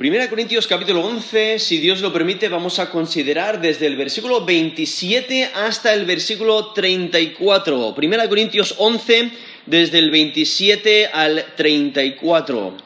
[0.00, 5.50] Primera Corintios capítulo 11, si Dios lo permite, vamos a considerar desde el versículo 27
[5.54, 7.94] hasta el versículo 34.
[7.94, 9.30] Primera Corintios 11,
[9.66, 12.78] desde el 27 al 34.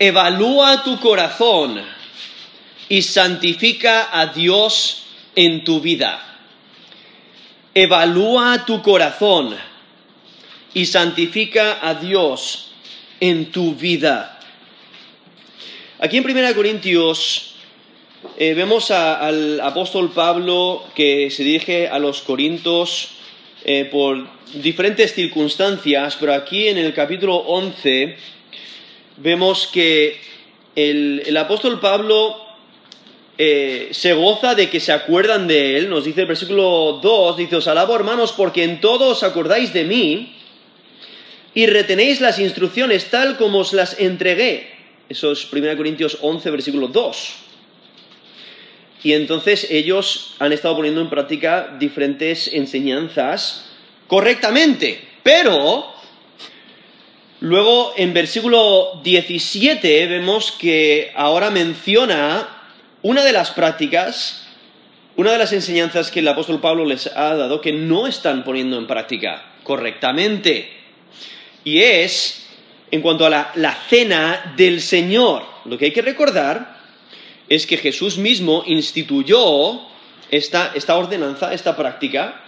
[0.00, 1.80] Evalúa tu corazón
[2.88, 5.04] y santifica a Dios
[5.36, 6.40] en tu vida.
[7.72, 9.54] Evalúa tu corazón
[10.74, 12.72] y santifica a Dios
[13.20, 14.38] en tu vida.
[16.02, 17.56] Aquí en 1 Corintios
[18.38, 23.10] eh, vemos al apóstol Pablo que se dirige a los Corintios
[23.66, 28.16] eh, por diferentes circunstancias, pero aquí en el capítulo 11
[29.18, 30.18] vemos que
[30.74, 32.46] el, apóstol Pablo
[33.36, 37.56] eh, se goza de que se acuerdan de él, nos dice el versículo 2, dice,
[37.56, 40.34] os alabo hermanos porque en todo os acordáis de mí
[41.52, 44.79] y retenéis las instrucciones tal como os las entregué
[45.10, 47.34] eso es 1 Corintios 11, versículo 2.
[49.02, 53.66] Y entonces ellos han estado poniendo en práctica diferentes enseñanzas
[54.06, 55.92] correctamente, pero
[57.40, 62.46] luego en versículo 17 vemos que ahora menciona
[63.02, 64.46] una de las prácticas,
[65.16, 68.78] una de las enseñanzas que el apóstol Pablo les ha dado que no están poniendo
[68.78, 70.70] en práctica correctamente.
[71.64, 72.39] Y es
[72.90, 75.44] en cuanto a la, cena del Señor.
[75.64, 76.78] Lo que hay que recordar
[77.48, 79.80] es que Jesús mismo instituyó
[80.30, 82.42] esta, ordenanza, esta práctica.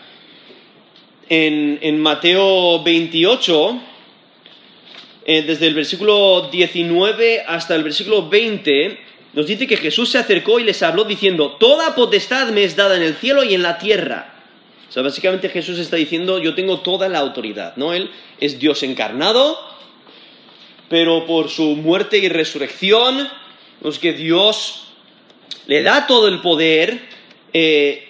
[1.29, 3.81] En, Mateo 28,
[5.25, 8.99] eh, desde el versículo 19 hasta el versículo 20,
[9.33, 12.97] nos dice que Jesús se acercó y les habló diciendo, Toda potestad me es dada
[12.97, 14.33] en el cielo y en la tierra.
[14.93, 17.95] O sea, básicamente Jesús está diciendo, yo tengo toda la autoridad, ¿no?
[17.95, 19.59] Él es Dios encarnado,
[20.93, 23.27] pero por su muerte y resurrección,
[23.81, 24.89] los que Dios
[25.67, 27.01] le da todo el poder
[27.55, 28.09] eh,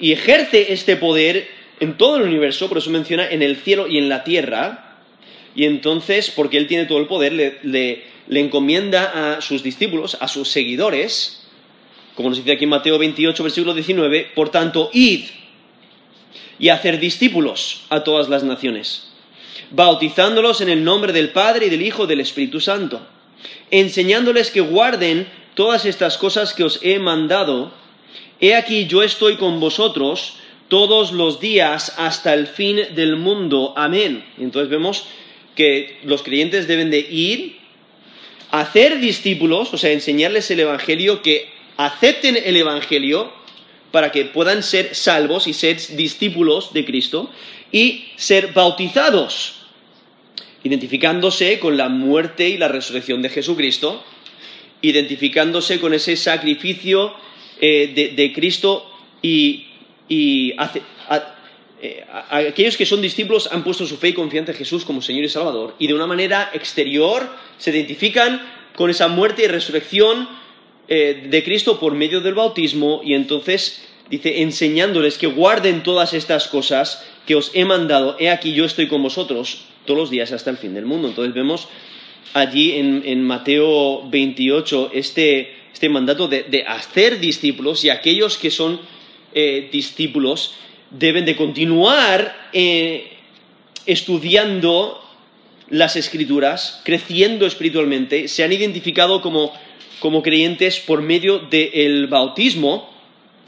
[0.00, 1.46] y ejerce este poder
[1.80, 4.96] en todo el universo, por eso menciona en el cielo y en la tierra,
[5.54, 10.48] y entonces, porque Él tiene todo el poder, le, encomienda a sus discípulos, a sus
[10.48, 11.46] seguidores,
[12.14, 15.26] como nos dice aquí en Mateo 28, versículo 19, por tanto, id
[16.58, 19.13] y hacer discípulos a todas las naciones
[19.70, 23.06] bautizándolos en el nombre del Padre y del Hijo y del Espíritu Santo,
[23.70, 27.72] enseñándoles que guarden todas estas cosas que os he mandado.
[28.40, 30.36] He aquí yo estoy con vosotros
[30.68, 33.74] todos los días hasta el fin del mundo.
[33.76, 34.24] Amén.
[34.38, 35.06] Entonces vemos
[35.54, 37.58] que los creyentes deben de ir,
[38.50, 43.32] hacer discípulos, o sea, enseñarles el Evangelio, que acepten el Evangelio
[43.90, 47.30] para que puedan ser salvos y ser discípulos de Cristo
[47.74, 49.54] y ser bautizados,
[50.62, 54.00] identificándose con la muerte y la resurrección de Jesucristo,
[54.80, 57.12] identificándose con ese sacrificio
[57.60, 58.88] eh, de, Cristo
[59.20, 59.66] y,
[60.08, 60.54] eh,
[62.30, 65.28] aquellos que son discípulos han puesto su fe y confianza en Jesús como Señor y
[65.28, 68.40] Salvador y de una manera exterior se identifican
[68.76, 70.28] con esa muerte y resurrección
[70.86, 76.46] eh, de Cristo por medio del bautismo y entonces dice enseñándoles que guarden todas estas
[76.46, 80.50] cosas que os he mandado, he aquí yo estoy con vosotros todos los días hasta
[80.50, 81.08] el fin del mundo.
[81.08, 81.68] Entonces vemos
[82.32, 88.80] allí en, Mateo 28 este, este mandato de, hacer discípulos y aquellos que son
[89.32, 90.54] eh, discípulos
[90.90, 93.12] deben de continuar eh,
[93.86, 95.00] estudiando
[95.68, 99.52] las escrituras, creciendo espiritualmente, se han identificado como,
[100.22, 102.90] creyentes por medio del bautismo.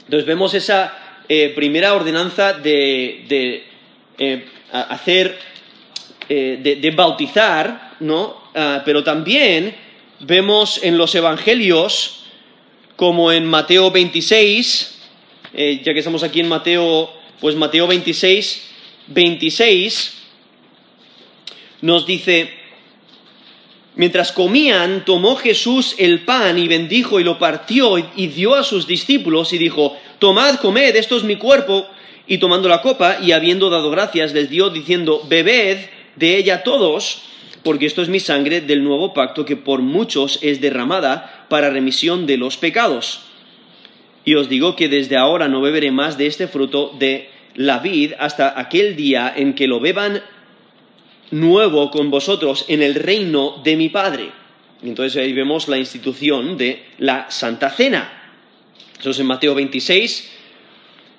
[0.05, 3.65] Entonces vemos esa eh, primera ordenanza de,
[4.17, 5.37] eh, hacer,
[6.29, 8.41] eh, de, bautizar, ¿no?
[8.55, 9.75] Ah, pero también
[10.21, 12.23] vemos en los evangelios,
[12.95, 14.99] como en Mateo 26,
[15.53, 18.69] ya que estamos aquí en Mateo, pues Mateo 26,
[19.07, 20.17] 26,
[21.81, 22.51] nos dice,
[23.97, 28.85] Mientras comían, tomó Jesús el pan y bendijo y lo partió y dio a sus
[28.85, 31.87] discípulos y dijo, Tomad, comed, esto es mi cuerpo.
[32.27, 35.79] Y tomando la copa y habiendo dado gracias, les dio diciendo, Bebed
[36.15, 37.23] de ella todos,
[37.63, 42.27] porque esto es mi sangre del nuevo pacto que por muchos es derramada para remisión
[42.27, 43.21] de los pecados.
[44.25, 48.13] Y os digo que desde ahora no beberé más de este fruto de la vid
[48.19, 50.21] hasta aquel día en que lo beban
[51.31, 54.31] nuevo con vosotros en el reino de mi Padre.
[54.83, 58.31] entonces ahí vemos la institución de la Santa Cena.
[58.99, 60.31] Eso es en Mateo 26,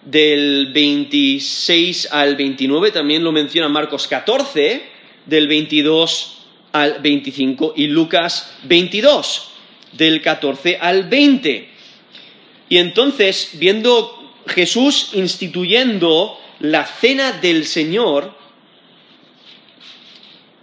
[0.04, 4.82] del 26 al 29, también lo menciona Marcos 14,
[5.26, 6.38] del 22
[6.72, 9.50] al 25 y Lucas 22,
[9.92, 11.68] del 14 al 20.
[12.68, 18.37] Y entonces, viendo Jesús instituyendo la cena del Señor,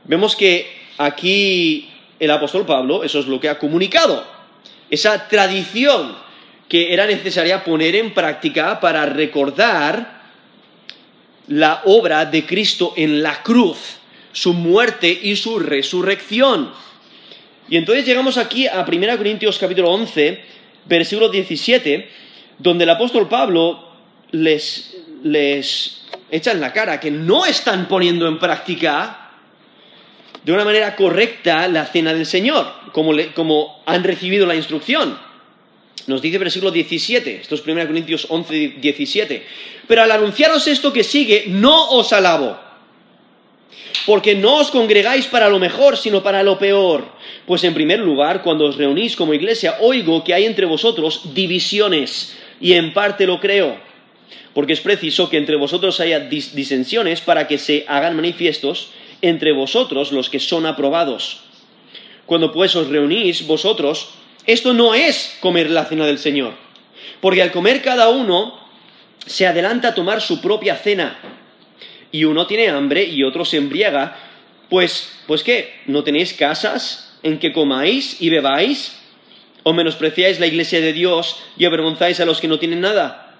[0.06, 4.25] vemos que aquí el apóstol Pablo, eso es lo que ha comunicado,
[4.90, 6.16] esa tradición
[6.69, 10.24] que era necesaria poner en práctica para recordar
[11.48, 13.98] la obra de Cristo en la cruz,
[14.31, 16.72] su muerte y su resurrección.
[17.69, 20.44] Y entonces llegamos aquí a 1 Corintios capítulo 11,
[20.86, 22.10] versículo 17,
[22.57, 23.92] donde el apóstol Pablo
[24.31, 29.25] les, les echa en la cara que no están poniendo en práctica
[30.45, 35.18] de una manera correcta la cena del Señor, como, han recibido la instrucción.
[36.06, 39.44] Nos dice versículo 17, esto es 1 Corintios 11, 17.
[39.88, 42.59] Pero al anunciaros esto que sigue, no os alabo,
[44.06, 47.06] porque no os congregáis para lo mejor, sino para lo peor.
[47.47, 52.38] Pues en primer lugar, cuando os reunís como iglesia, oigo que hay entre vosotros divisiones,
[52.62, 53.80] y en parte lo creo,
[54.53, 58.92] porque es preciso que entre vosotros haya disensiones para que se hagan manifiestos
[59.25, 61.42] entre vosotros los que son aprobados.
[62.25, 64.10] Cuando pues os reunís vosotros,
[64.45, 66.54] esto no es comer la cena del Señor,
[67.22, 68.60] porque al comer cada uno
[69.25, 71.18] se adelanta a tomar su propia cena,
[72.12, 74.16] y uno tiene hambre y otro se embriaga,
[74.69, 79.00] pues, pues qué, ¿no tenéis casas en que comáis y bebáis?
[79.63, 83.36] ¿O menospreciáis la iglesia de Dios y avergonzáis a los que no tienen nada?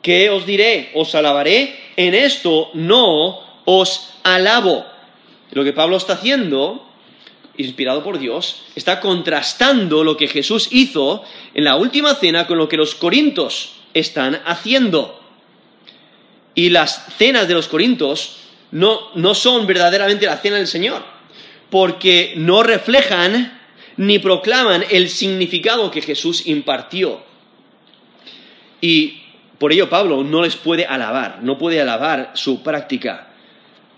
[0.00, 0.90] ¿Qué os diré?
[0.94, 1.78] ¿Os alabaré?
[1.96, 4.91] En esto no os alabo.
[5.52, 6.88] Lo que Pablo está haciendo
[7.56, 12.68] inspirado por Dios, está contrastando lo que Jesús hizo en la última cena con lo
[12.68, 15.20] que los corintos están haciendo.
[16.54, 18.38] Y las cenas de los corintos
[18.70, 21.02] no, no son verdaderamente la cena del Señor,
[21.70, 23.60] porque no reflejan
[23.96, 27.22] ni proclaman el significado que Jesús impartió.
[28.80, 29.22] Y
[29.58, 33.28] por ello Pablo no les puede alabar, no puede alabar su práctica,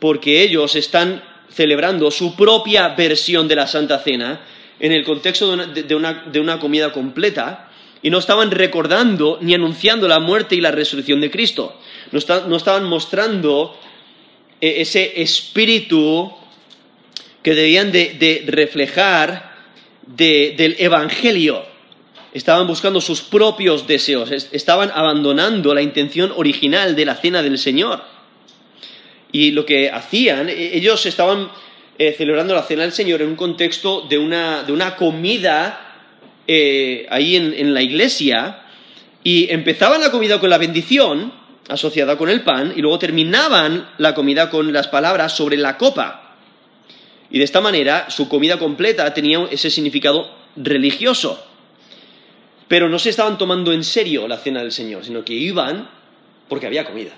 [0.00, 4.40] porque ellos están celebrando su propia versión de la Santa Cena
[4.80, 7.70] en el contexto de una, comida completa
[8.02, 11.78] y no estaban recordando ni anunciando la muerte y la resurrección de Cristo.
[12.12, 13.78] No, estaban mostrando
[14.60, 16.32] eh, ese espíritu
[17.42, 19.54] que debían de, reflejar
[20.06, 21.64] del Evangelio.
[22.32, 28.13] Estaban buscando sus propios deseos, estaban abandonando la intención original de la cena del Señor.
[29.34, 31.50] Y lo que hacían, e, ellos estaban
[31.98, 35.96] eh, celebrando la cena del Señor en un contexto de una, comida
[36.46, 38.60] eh, ahí en, la iglesia,
[39.24, 41.32] y empezaban la comida con la bendición
[41.68, 46.36] asociada con el pan, y luego terminaban la comida con las palabras sobre la copa.
[47.28, 51.44] Y de esta manera su comida completa tenía ese significado religioso.
[52.68, 55.90] Pero no se estaban tomando en serio la cena del Señor, sino que iban
[56.48, 57.14] porque había comida.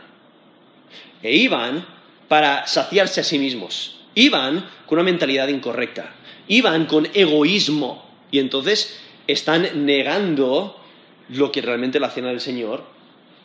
[1.23, 1.96] E iban
[2.29, 4.01] para saciarse a sí mismos.
[4.15, 6.15] Iban con una mentalidad incorrecta.
[6.49, 8.05] Iban con egoísmo.
[8.31, 10.81] Y entonces están negando
[11.29, 12.85] lo que realmente la cena del Señor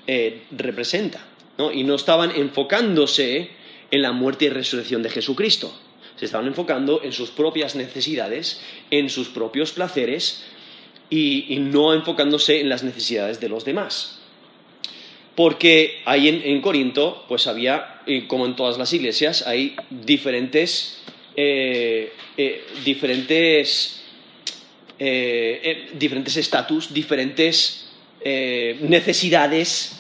[0.08, 1.26] eh, representa.
[1.74, 3.52] Y no estaban enfocándose
[3.92, 5.78] en la muerte y resurrección de Jesucristo.
[6.16, 10.44] Se estaban enfocando en sus propias necesidades, en sus propios placeres
[11.10, 14.22] y no enfocándose en las necesidades de los demás
[15.36, 17.91] porque ahí en, Corinto, pues había,
[18.28, 21.02] como en todas las iglesias, hay diferentes,
[21.36, 24.02] eh, eh, diferentes,
[25.00, 27.88] eh, diferentes estatus, diferentes
[28.24, 29.98] necesidades,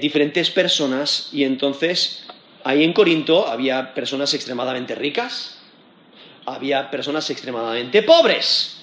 [0.00, 2.26] diferentes personas, y entonces
[2.64, 5.58] ahí en Corinto había personas extremadamente ricas,
[6.44, 8.78] había personas extremadamente pobres.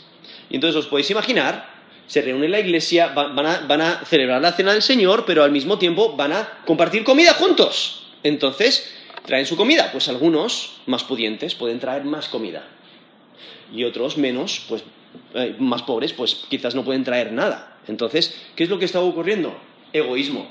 [0.49, 1.73] Y entonces os podéis imaginar
[2.07, 5.77] se reúnen en la iglesia, van a, celebrar la cena del Señor, pero al mismo
[5.79, 8.02] tiempo van a compartir comida juntos.
[8.23, 8.93] Entonces,
[9.25, 9.91] traen su comida.
[9.91, 12.67] Pues algunos, más pudientes, pueden traer más comida.
[13.73, 14.83] Y otros, menos, pues
[15.33, 17.77] eh, más pobres, pues quizás no pueden traer nada.
[17.87, 19.55] Entonces, ¿qué es lo que está ocurriendo?
[19.91, 20.49] Egoísmo.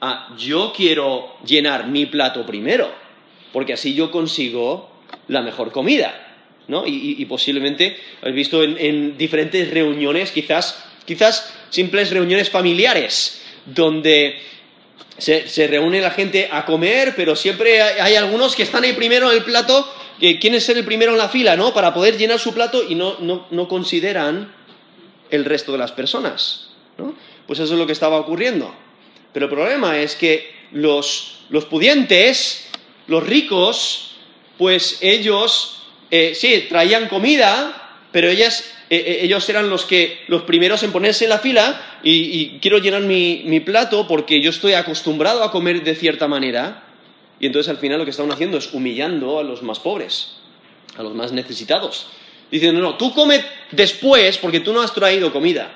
[0.00, 2.90] Ah, yo quiero llenar mi plato primero,
[3.52, 4.90] porque así yo consigo
[5.28, 6.26] la mejor comida.
[6.68, 6.84] ¿no?
[6.86, 14.36] Y, posiblemente habéis visto en, diferentes reuniones, quizás, quizás simples reuniones familiares, donde
[15.18, 19.38] se, reúne la gente a comer, pero siempre hay, algunos que están ahí primero en
[19.38, 21.72] el plato, que quieren ser el primero en la fila, ¿no?
[21.72, 24.52] Para poder llenar su plato y no, no, consideran
[25.30, 27.14] el resto de las personas, ¿no?
[27.46, 28.74] Pues eso es lo que estaba ocurriendo.
[29.32, 32.68] Pero el problema es que los, los pudientes,
[33.06, 34.16] los ricos,
[34.58, 35.76] pues ellos
[36.10, 40.92] eh, sí, traían comida, pero ellas, eh, eh, ellos eran los, que, los primeros en
[40.92, 45.50] ponerse en la fila y, quiero llenar mi, mi plato porque yo estoy acostumbrado a
[45.50, 46.84] comer de cierta manera.
[47.40, 50.36] Y entonces al final lo que estaban haciendo es humillando a los más pobres,
[50.96, 52.06] a los más necesitados.
[52.50, 55.70] Diciendo, no, tú come después porque tú no has traído comida.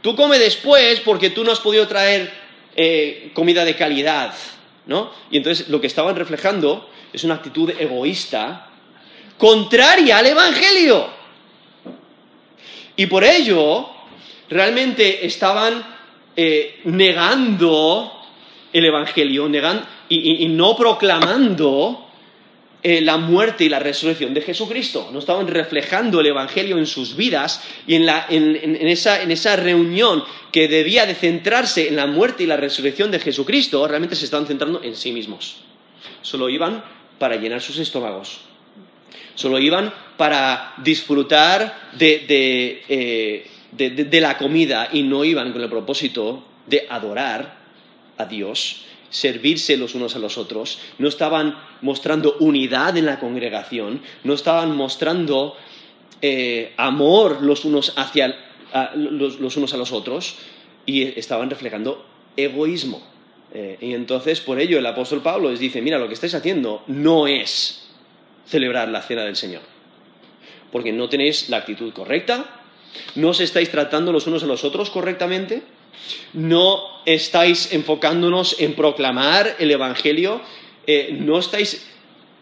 [0.00, 2.32] Tú come después porque tú no has podido traer
[2.74, 4.34] eh, comida de calidad,
[4.86, 5.12] ¿no?
[5.30, 8.70] Y entonces lo que estaban reflejando es una actitud egoísta
[9.36, 11.15] contraria al Evangelio.
[12.96, 13.88] Y por ello,
[14.48, 15.84] realmente estaban
[16.34, 18.12] eh, negando
[18.72, 22.08] el Evangelio negando, y, no proclamando
[22.82, 25.08] eh, la muerte y la resurrección de Jesucristo.
[25.12, 29.56] No estaban reflejando el Evangelio en sus vidas y en, la, en, esa, en, esa,
[29.56, 30.22] reunión
[30.52, 34.46] que debía de centrarse en la muerte y la resurrección de Jesucristo, realmente se estaban
[34.46, 35.56] centrando en sí mismos.
[36.22, 36.84] Solo iban
[37.18, 38.40] para llenar sus estómagos.
[39.36, 45.62] Solo iban para disfrutar de, de, eh, de, de la comida y no iban con
[45.62, 47.58] el propósito de adorar
[48.18, 54.00] a Dios, servirse los unos a los otros, no estaban mostrando unidad en la congregación,
[54.24, 55.56] no estaban mostrando
[56.22, 58.34] eh, amor los unos, hacia,
[58.72, 60.36] a, los, los, unos a los otros
[60.86, 63.02] y estaban reflejando egoísmo.
[63.52, 66.82] Eh, y entonces, por ello, el apóstol Pablo les dice, mira, lo que estáis haciendo
[66.86, 67.85] no es
[68.46, 69.62] celebrar la cena del Señor,
[70.72, 72.62] porque no tenéis la actitud correcta,
[73.14, 75.62] no os estáis tratando los unos a los otros correctamente,
[76.32, 80.40] no estáis enfocándonos en proclamar el Evangelio,
[80.86, 81.86] eh, no estáis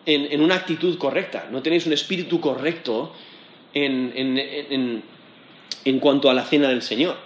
[0.06, 3.14] en, una actitud correcta, no tenéis un espíritu correcto
[3.72, 5.02] en, en,
[5.84, 7.16] en cuanto a la cena del Señor.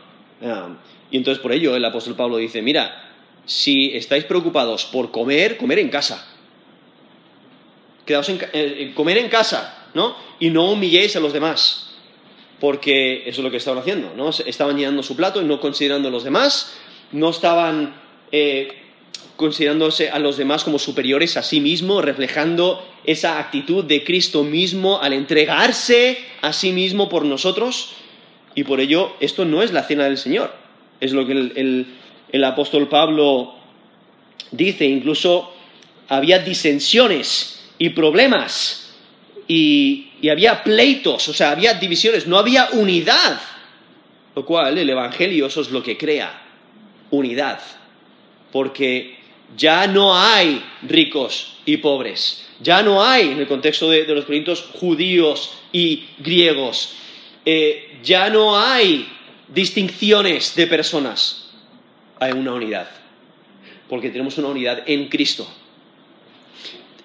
[0.41, 0.75] Uh,
[1.11, 3.05] y entonces por ello el apóstol Pablo dice, mira,
[3.45, 6.27] si estáis preocupados por comer, comer en casa.
[8.09, 10.17] Quedaos en, eh, comer en casa, ¿no?
[10.41, 11.89] Y no humilléis a los demás
[12.59, 14.31] porque eso es lo que estaban haciendo, ¿no?
[14.31, 16.73] Estaban llenando su plato y no considerando a los demás,
[17.13, 17.95] no estaban
[18.33, 18.73] eh,
[19.37, 25.03] considerándose a los demás como superiores a sí mismo, reflejando esa actitud de Cristo mismo
[25.03, 27.93] al entregarse a sí mismo por nosotros,
[28.55, 30.51] y por ello esto no es la cena del Señor,
[31.01, 31.87] es lo que el,
[32.33, 33.55] el apóstol Pablo
[34.51, 35.53] dice, incluso
[36.09, 38.89] había disensiones y problemas
[39.47, 43.41] y, había pleitos, o sea, había divisiones, no había unidad.
[44.35, 46.43] Lo cual el Evangelio eso es lo que crea,
[47.11, 47.61] unidad.
[48.53, 49.17] Porque
[49.57, 54.25] ya no hay ricos y pobres, ya no hay, en el contexto de, de los
[54.25, 56.95] corintios, judíos y griegos,
[57.45, 59.09] eh, ya no hay
[59.49, 61.51] distinciones de personas,
[62.21, 62.89] hay una unidad.
[63.89, 65.49] Porque tenemos una unidad en Cristo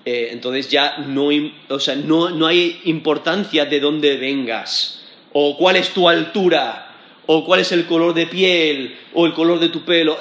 [0.05, 1.29] eh, entonces ya no,
[1.69, 6.93] o sea, no, no, hay importancia de dónde vengas, o cuál es tu altura,
[7.25, 10.17] o cuál es el color de piel, o el color de tu pelo.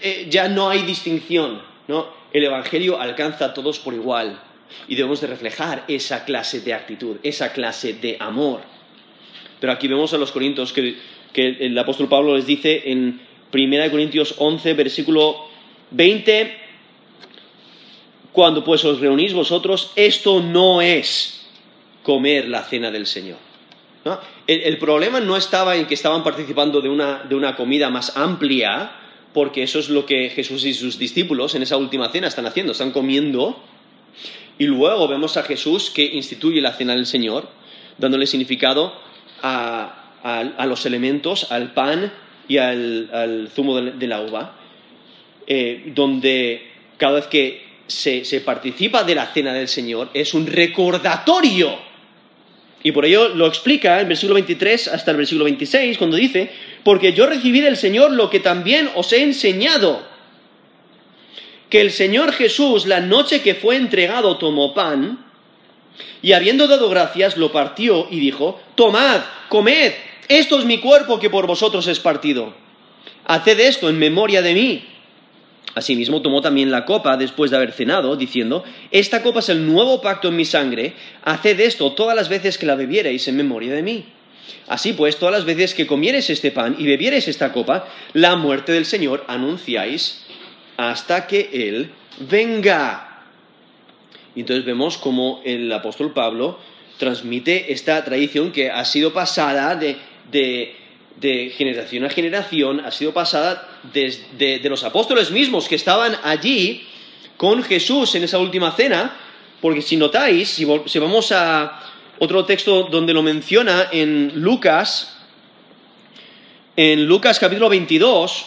[0.00, 2.08] Eh, ya no hay distinción, ¿no?
[2.32, 4.40] El Evangelio alcanza a todos por igual
[4.88, 8.60] y debemos de reflejar esa clase de actitud, esa clase de amor.
[9.58, 10.96] Pero aquí vemos a los corintios que,
[11.32, 13.20] que el apóstol Pablo les dice en
[13.52, 15.48] 1 Corintios 11, versículo
[15.90, 16.65] 20,
[18.36, 21.46] cuando pues os reunís vosotros, esto no es
[22.02, 23.38] comer la cena del Señor.
[24.04, 24.20] ¿no?
[24.46, 28.14] El, el, problema no estaba en que estaban participando de una, de una comida más
[28.14, 28.92] amplia,
[29.32, 32.72] porque eso es lo que Jesús y sus discípulos en esa última cena están haciendo,
[32.72, 33.58] están comiendo,
[34.58, 37.48] y luego vemos a Jesús que instituye la cena del Señor,
[37.96, 38.92] dándole significado
[39.40, 42.12] a, a, a los elementos, al pan
[42.48, 44.56] y al, al zumo de, la uva,
[45.46, 51.78] eh, donde cada vez que se, participa de la cena del Señor es un recordatorio.
[52.82, 56.50] Y por ello lo explica en versículo 23 hasta el versículo 26, cuando dice,
[56.84, 60.06] porque yo recibí del Señor lo que también os he enseñado,
[61.68, 65.24] que el Señor Jesús, la noche que fue entregado, tomó pan,
[66.22, 69.92] y habiendo dado gracias, lo partió y dijo, tomad, comed,
[70.28, 72.54] esto es mi cuerpo que por vosotros es partido.
[73.24, 74.84] Haced esto en memoria de mí.
[75.76, 80.00] Asimismo tomó también la copa después de haber cenado, diciendo, Esta copa es el nuevo
[80.00, 83.82] pacto en mi sangre, haced esto todas las veces que la bebiereis en memoria de
[83.82, 84.06] mí.
[84.68, 88.72] Así pues, todas las veces que comiereis este pan y bebiereis esta copa, la muerte
[88.72, 90.24] del Señor anunciáis
[90.78, 91.90] hasta que Él
[92.20, 93.24] venga.
[94.34, 96.58] Y entonces vemos cómo el apóstol Pablo
[96.96, 99.98] transmite esta tradición que ha sido pasada de,
[100.32, 100.74] de
[101.20, 106.86] de generación a generación ha sido pasada desde de los apóstoles mismos que estaban allí
[107.36, 109.16] con Jesús en esa última cena,
[109.60, 110.64] Porque si notáis, si,
[111.00, 111.80] vamos a
[112.18, 115.16] otro texto donde lo menciona en Lucas,
[116.76, 118.46] en Lucas capítulo 22,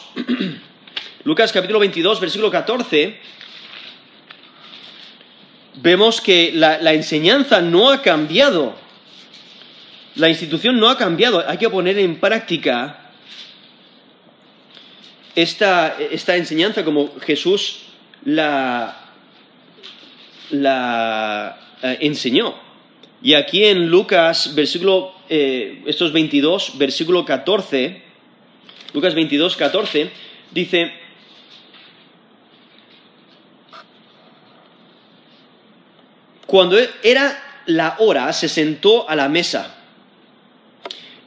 [1.24, 3.20] Lucas capítulo 22, versículo 14,
[5.82, 8.76] vemos que la, enseñanza no ha cambiado.
[10.20, 11.42] La institución no ha cambiado.
[11.48, 13.12] Hay que poner en práctica
[15.34, 15.96] esta,
[16.36, 17.84] enseñanza como Jesús
[18.26, 19.14] la,
[20.50, 22.54] la eh, enseñó.
[23.22, 28.02] Y aquí en Lucas, versículo, eh, estos 22, versículo 14,
[28.94, 30.10] Lucas 22, 14,
[30.52, 30.92] dice,
[36.46, 39.78] cuando era la hora, se sentó a la mesa.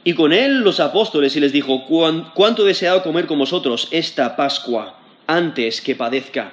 [0.03, 1.85] Y con él los apóstoles y les dijo,
[2.33, 6.51] ¿cuánto he deseado comer con vosotros esta Pascua antes que padezca?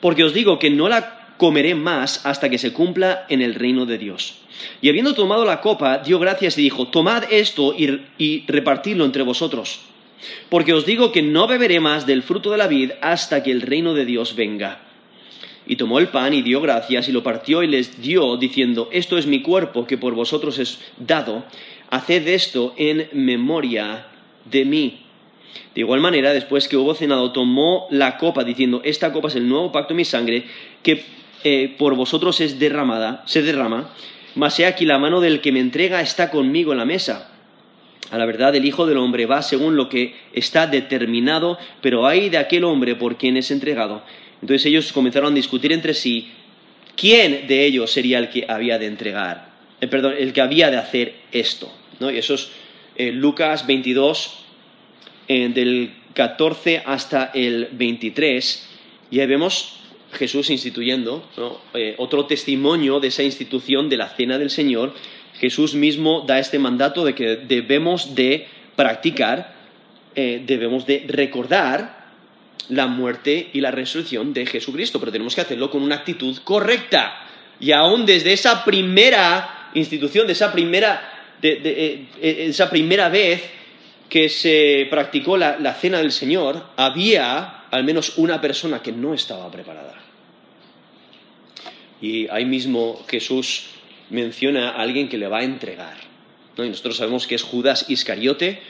[0.00, 3.86] Porque os digo que no la comeré más hasta que se cumpla en el reino
[3.86, 4.38] de Dios.
[4.82, 9.22] Y habiendo tomado la copa, dio gracias y dijo, tomad esto y, y repartidlo entre
[9.22, 9.80] vosotros
[10.48, 13.62] porque os digo que no beberé más del fruto de la vid hasta que el
[13.62, 14.80] reino de Dios venga.
[15.66, 19.18] Y tomó el pan y dio gracias y lo partió y les dio, diciendo, Esto
[19.18, 21.44] es mi cuerpo que por vosotros es dado,
[21.90, 24.06] haced esto en memoria
[24.44, 25.06] de mí.
[25.74, 29.48] De igual manera, después que hubo cenado, tomó la copa, diciendo, Esta copa es el
[29.48, 30.44] nuevo pacto de mi sangre,
[30.82, 31.04] que
[31.44, 33.92] eh, por vosotros es derramada, se derrama,
[34.34, 37.30] mas he aquí la mano del que me entrega está conmigo en la mesa.
[38.10, 42.28] A la verdad, el Hijo del Hombre va según lo que está determinado, pero hay
[42.28, 44.02] de aquel hombre por quien es entregado.
[44.42, 46.30] Entonces ellos comenzaron a discutir entre sí
[46.96, 50.76] quién de ellos sería el que había de entregar, eh, perdón, el que había de
[50.76, 51.72] hacer esto.
[52.00, 52.48] Y eso es
[52.96, 54.38] eh, Lucas 22,
[55.28, 58.68] eh, del 14 hasta el 23,
[59.10, 59.80] y ahí vemos
[60.12, 61.28] Jesús instituyendo
[61.98, 64.94] otro testimonio de esa institución de la cena del Señor.
[65.38, 69.54] Jesús mismo da este mandato de que debemos de practicar,
[70.14, 72.00] eh, debemos de recordar
[72.68, 77.26] la muerte y la resurrección de Jesucristo, pero tenemos que hacerlo con una actitud correcta.
[77.60, 83.42] Y aún desde esa primera institución, de esa primera, eh, eh, esa primera vez
[84.08, 89.50] que se practicó la cena del Señor, había al menos una persona que no estaba
[89.50, 89.94] preparada.
[92.00, 93.66] Y ahí mismo Jesús
[94.08, 95.96] menciona a alguien que le va a entregar.
[96.56, 98.60] Y nosotros sabemos que es Judas Iscariote,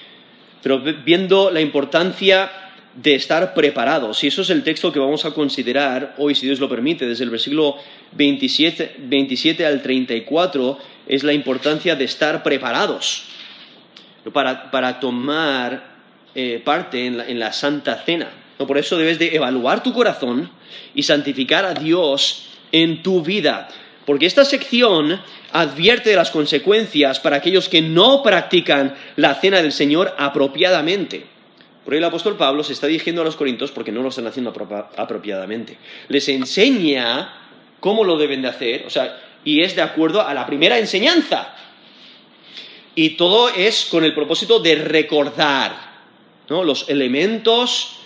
[0.63, 2.51] pero viendo la importancia
[2.95, 6.59] de estar preparados, y eso es el texto que vamos a considerar hoy, si Dios
[6.59, 7.77] lo permite, desde el versículo
[8.13, 13.25] 27, 27 al 34, es la importancia de estar preparados
[14.33, 15.85] para, tomar
[16.35, 18.31] eh, parte en la, en la, Santa Cena.
[18.59, 20.51] Por eso debes de evaluar tu corazón
[20.95, 23.69] y santificar a Dios en tu vida.
[24.05, 25.21] Porque esta sección
[25.53, 31.27] advierte de las consecuencias para aquellos que no practican la cena del Señor apropiadamente.
[31.91, 34.55] Por el apóstol Pablo se está dirigiendo a los corintios porque no lo están haciendo
[34.97, 35.77] apropiadamente.
[36.07, 37.35] Les enseña
[37.81, 41.53] cómo lo deben de hacer, o sea, y es de acuerdo a la primera enseñanza.
[42.95, 45.75] Y todo es con el propósito de recordar
[46.49, 46.63] ¿no?
[46.63, 47.97] los elementos,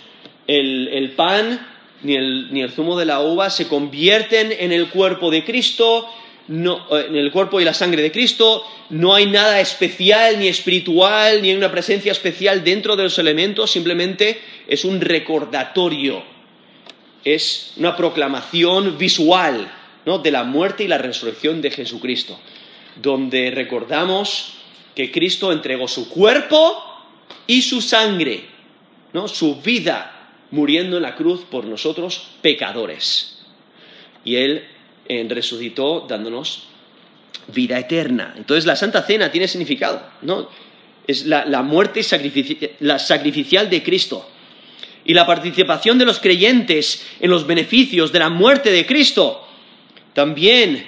[0.47, 1.67] el pan,
[2.01, 6.09] ni el, zumo de la uva se convierten en el cuerpo de Cristo,
[6.47, 11.41] eh, en el cuerpo y la sangre de Cristo, no hay nada especial ni espiritual,
[11.41, 16.23] ni hay una presencia especial dentro de los elementos, simplemente es un recordatorio,
[17.23, 19.71] es una proclamación visual
[20.05, 22.39] de la muerte y la resurrección de Jesucristo,
[23.01, 24.53] donde recordamos
[24.93, 26.83] que Cristo entregó su cuerpo
[27.47, 28.45] y su sangre,
[29.13, 29.27] ¿no?
[29.27, 33.39] su vida muriendo en la cruz por nosotros pecadores.
[34.23, 34.65] Y Él
[35.07, 36.63] eh, resucitó dándonos
[37.53, 38.33] vida eterna.
[38.37, 40.49] Entonces la Santa Cena tiene significado, ¿no?
[41.07, 42.01] Es la, muerte
[42.79, 44.27] la sacrificial de Cristo.
[45.03, 49.47] Y la participación de los creyentes en los beneficios de la muerte de Cristo
[50.13, 50.83] también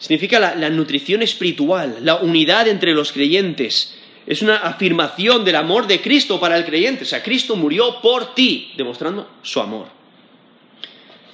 [0.00, 3.94] significa la nutrición espiritual, la unidad entre los creyentes
[4.30, 7.02] es una afirmación del amor de Cristo para el creyente.
[7.02, 9.88] O sea, Cristo murió por ti, demostrando su amor.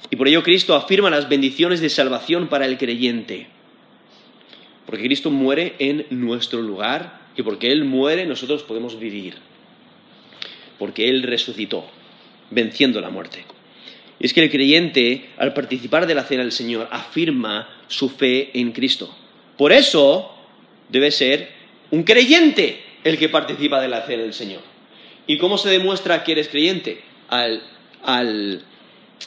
[0.09, 3.47] Y por ello Cristo afirma las bendiciones de salvación para el creyente.
[4.85, 9.35] Porque Cristo muere en nuestro lugar y porque Él muere nosotros podemos vivir.
[10.79, 11.85] Porque Él resucitó,
[12.51, 13.43] venciendo la muerte.
[14.19, 18.51] Y es que el creyente, al participar de la cena del Señor, afirma su fe
[18.59, 19.13] en Cristo.
[19.57, 20.33] Por eso
[20.89, 21.51] debe ser
[21.91, 24.61] un creyente el que participa de la cena del Señor.
[25.27, 27.01] ¿Y cómo se demuestra que eres creyente?
[27.29, 28.63] Al,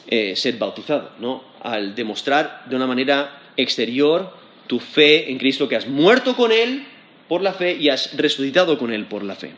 [0.07, 1.43] eh, ser bautizado, ¿no?
[1.61, 4.33] Al demostrar de una manera exterior,
[4.67, 6.85] tu fe en Cristo, que has muerto con Él
[7.27, 9.51] por la fe y has resucitado con Él por la fe.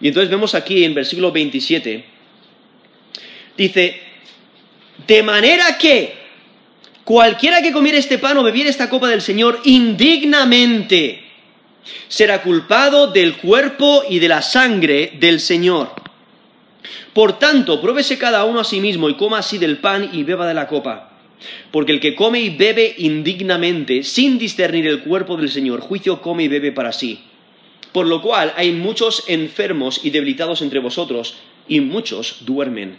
[0.00, 2.04] Y entonces vemos aquí en versículo 27,
[3.56, 4.00] dice,
[5.06, 6.14] de manera que
[7.04, 11.24] cualquiera que comiera este pan o bebiera esta copa del Señor indignamente
[12.08, 16.03] será culpado del cuerpo y de la sangre del Señor.
[17.12, 20.46] Por tanto, pruébese cada uno a sí mismo y coma así del pan y beba
[20.46, 21.10] de la copa.
[21.70, 26.44] Porque el que come y bebe indignamente, sin discernir el cuerpo del Señor, juicio come
[26.44, 27.20] y bebe para sí.
[27.92, 31.36] Por lo cual hay muchos enfermos y debilitados entre vosotros,
[31.68, 32.96] y muchos duermen.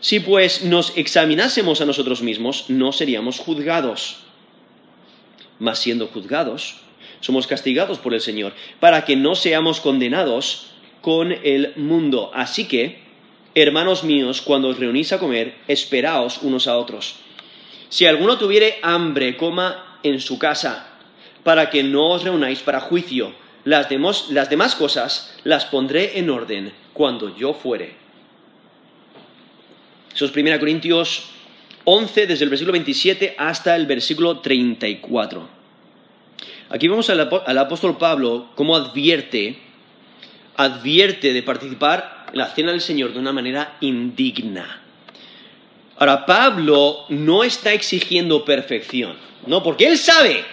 [0.00, 4.18] Si pues nos examinásemos a nosotros mismos, no seríamos juzgados.
[5.58, 6.76] Mas siendo juzgados,
[7.20, 10.65] somos castigados por el Señor, para que no seamos condenados
[11.06, 12.32] con el mundo.
[12.34, 12.98] Así que,
[13.54, 17.20] hermanos míos, cuando os reunís a comer, esperaos unos a otros.
[17.88, 20.98] Si alguno tuviere hambre, coma en su casa,
[21.44, 23.32] para que no os reunáis para juicio.
[23.62, 23.86] Las,
[24.30, 27.94] las demás cosas las pondré en orden cuando yo fuere.
[30.12, 31.28] Eso es 1 Corintios
[31.84, 35.48] 11, desde el versículo 27 hasta el versículo 34.
[36.70, 39.65] Aquí vemos al, al apóstol Pablo cómo advierte,
[40.56, 44.82] advierte de participar en la cena del Señor de una manera indigna.
[45.98, 49.16] Ahora, Pablo no está exigiendo perfección,
[49.46, 49.62] ¿no?
[49.62, 50.44] Porque él sabe,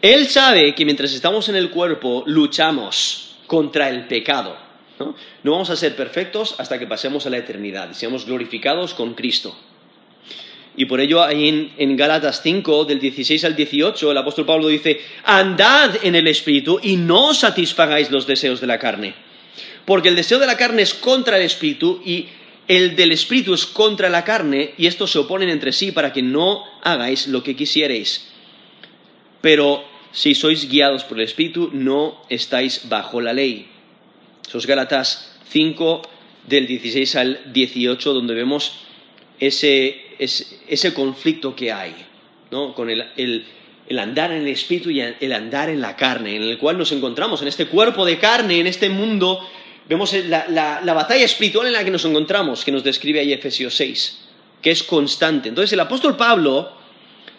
[0.00, 4.56] él sabe que mientras estamos en el cuerpo luchamos contra el pecado.
[4.98, 5.16] ¿no?
[5.42, 9.14] no vamos a ser perfectos hasta que pasemos a la eternidad y seamos glorificados con
[9.14, 9.56] Cristo.
[10.76, 14.68] Y por ello ahí en, en, Gálatas 5, del 16 al 18, el apóstol Pablo
[14.68, 19.14] dice, andad en el Espíritu y no satisfagáis los deseos de la carne.
[19.84, 22.26] Porque el deseo de la carne es contra el Espíritu y
[22.66, 26.22] el del espíritu es contra la carne y estos se oponen entre sí para que
[26.22, 28.30] no hagáis lo que quisierais.
[29.42, 33.68] Pero si sois guiados por el espíritu, no estáis bajo la ley.
[34.48, 36.02] Sos Gálatas 5
[36.46, 38.80] del 16 al 18 donde vemos
[39.40, 40.03] ese,
[40.94, 41.94] conflicto que hay
[42.50, 42.74] ¿no?
[42.74, 46.78] con el andar en el espíritu y el andar en la carne, en el cual
[46.78, 49.40] nos encontramos, en este cuerpo de carne, en este mundo
[49.88, 54.18] vemos la, batalla espiritual en la que nos encontramos, que nos describe ahí Efesios 6,
[54.62, 55.48] que es constante.
[55.48, 56.72] Entonces el apóstol Pablo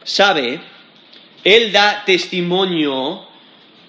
[0.04, 0.60] sabe,
[1.44, 3.28] él da testimonio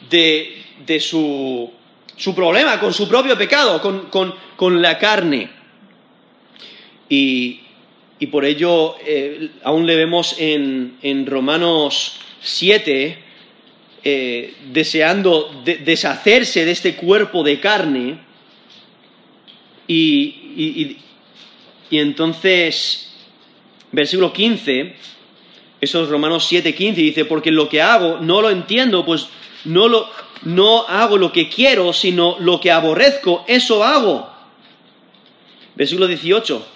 [0.09, 0.65] de,
[1.01, 1.71] su,
[2.35, 3.81] problema con su propio pecado,
[4.11, 5.51] con, la carne.
[7.09, 7.61] Y,
[8.27, 13.19] por ello eh, aún le vemos en, Romanos 7,
[14.03, 18.19] eh, deseando deshacerse de este cuerpo de carne,
[19.89, 20.97] y,
[21.91, 23.13] entonces,
[23.93, 24.95] versículo 15,
[25.81, 29.29] esos Romanos 7, 15, dice, porque lo que hago no lo entiendo, pues
[29.65, 30.09] no, lo,
[30.43, 34.29] no hago lo que quiero, sino lo que aborrezco, eso hago.
[35.77, 36.67] Versículo 18,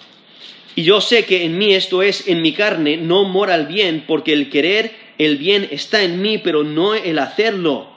[0.75, 4.05] y yo sé que en mí esto es, en mi carne, no mora el bien,
[4.07, 7.89] porque el querer el bien está en mí, pero no el hacerlo.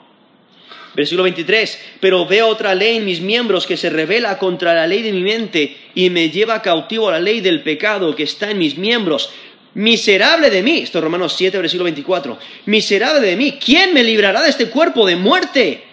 [0.93, 5.01] Versículo 23, pero veo otra ley en mis miembros que se revela contra la ley
[5.01, 8.59] de mi mente y me lleva cautivo a la ley del pecado que está en
[8.59, 9.31] mis miembros.
[9.73, 14.41] Miserable de mí, esto es Romanos 7, versículo 24, miserable de mí, ¿quién me librará
[14.41, 15.83] de este cuerpo de muerte?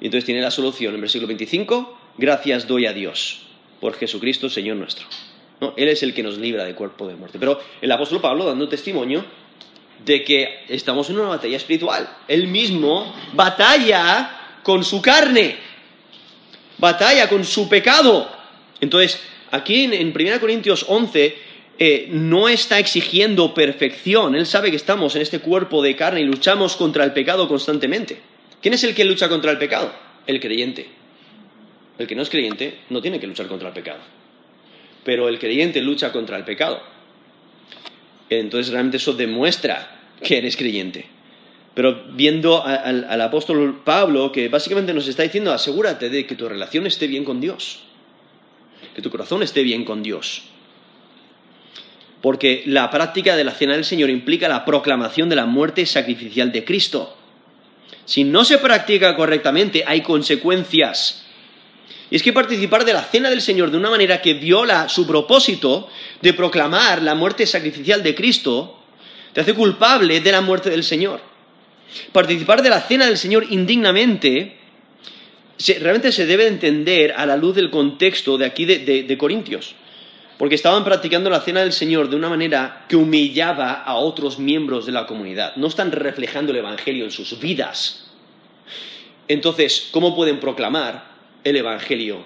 [0.00, 3.41] Y entonces tiene la solución en versículo 25, gracias doy a Dios
[3.82, 5.06] por Jesucristo, Señor nuestro.
[5.76, 7.40] Él es el que nos libra del cuerpo de muerte.
[7.40, 9.24] Pero el apóstol Pablo, dando testimonio,
[10.04, 12.08] de que estamos en una batalla espiritual.
[12.28, 15.56] Él mismo batalla con su carne,
[16.78, 18.30] batalla con su pecado.
[18.80, 21.36] Entonces, aquí en, 1 Corintios 11
[21.80, 24.36] eh, no está exigiendo perfección.
[24.36, 28.20] Él sabe que estamos en este cuerpo de carne y luchamos contra el pecado constantemente.
[28.60, 29.92] ¿Quién es el que lucha contra el pecado?
[30.28, 31.01] El creyente.
[32.02, 34.00] El que no es creyente no tiene que luchar contra el pecado.
[35.04, 36.82] Pero el creyente lucha contra el pecado.
[38.28, 41.06] Entonces realmente eso demuestra que eres creyente.
[41.74, 46.88] Pero viendo al, apóstol Pablo, que básicamente nos está diciendo, asegúrate de que tu relación
[46.88, 47.84] esté bien con Dios,
[48.96, 50.42] que tu corazón esté bien con Dios.
[52.20, 56.50] Porque la práctica de la cena del Señor implica la proclamación de la muerte sacrificial
[56.50, 57.16] de Cristo.
[58.06, 61.22] Si no se practica correctamente, hay consecuencias.
[62.12, 65.06] Y es que participar de la cena del Señor de una manera que viola su
[65.06, 65.88] propósito
[66.20, 68.80] de proclamar la muerte sacrificial de Cristo,
[69.32, 71.22] te hace culpable de la muerte del Señor.
[72.12, 74.58] Participar de la cena del Señor indignamente
[75.80, 79.74] realmente se debe entender a la luz del contexto de aquí de, Corintios.
[80.36, 84.84] porque estaban practicando la cena del Señor de una manera que humillaba a otros miembros
[84.84, 85.56] de la comunidad.
[85.56, 88.10] No están reflejando el Evangelio en sus vidas.
[89.28, 91.11] Entonces, ¿cómo pueden proclamar
[91.44, 92.24] el Evangelio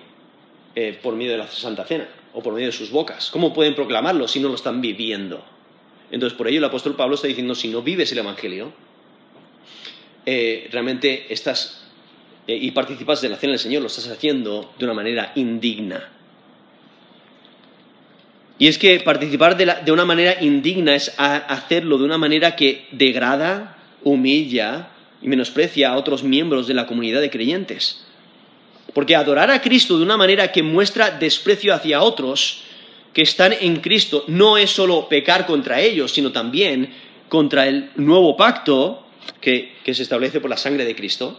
[0.74, 3.31] eh, por medio de la Santa Cena o por medio de sus bocas?
[3.31, 5.44] ¿Cómo pueden proclamarlo si no lo están viviendo?
[6.11, 8.72] Entonces, por ello el apóstol Pablo está diciendo, si no vives el Evangelio,
[10.24, 11.87] eh, realmente estás
[12.46, 16.11] eh, y participas de la cena del Señor, lo estás haciendo de una manera indigna.
[18.59, 23.76] Y es que participar de, una manera indigna es hacerlo de una manera que degrada,
[24.02, 24.88] humilla
[25.20, 28.06] y menosprecia a otros miembros de la comunidad de creyentes.
[28.97, 32.63] Porque adorar a Cristo de una manera que muestra desprecio hacia otros
[33.13, 36.95] que están en Cristo no es solo pecar contra ellos, sino también
[37.29, 39.07] contra el nuevo pacto
[39.39, 41.39] que, se establece por la sangre de Cristo.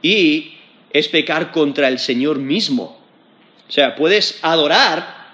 [0.00, 0.58] Y
[0.92, 3.00] es pecar contra el Señor mismo.
[3.68, 5.26] O sea, puedes adorar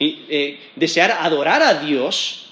[0.00, 2.46] eh, desear adorar a Dios,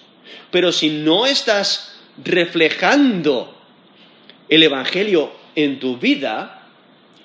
[0.52, 3.58] pero si no estás reflejando
[4.48, 6.58] el Evangelio en tu vida,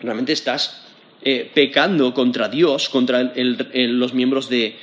[0.05, 0.81] realmente estás
[1.21, 4.77] eh, pecando contra Dios, contra los miembros de,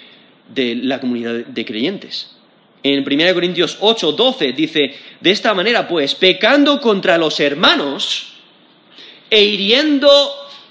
[0.53, 2.37] de, la comunidad de creyentes.
[2.83, 8.33] En 1 Corintios 8, 12 dice, de esta manera pues, pecando contra los hermanos
[9.31, 10.11] e hiriendo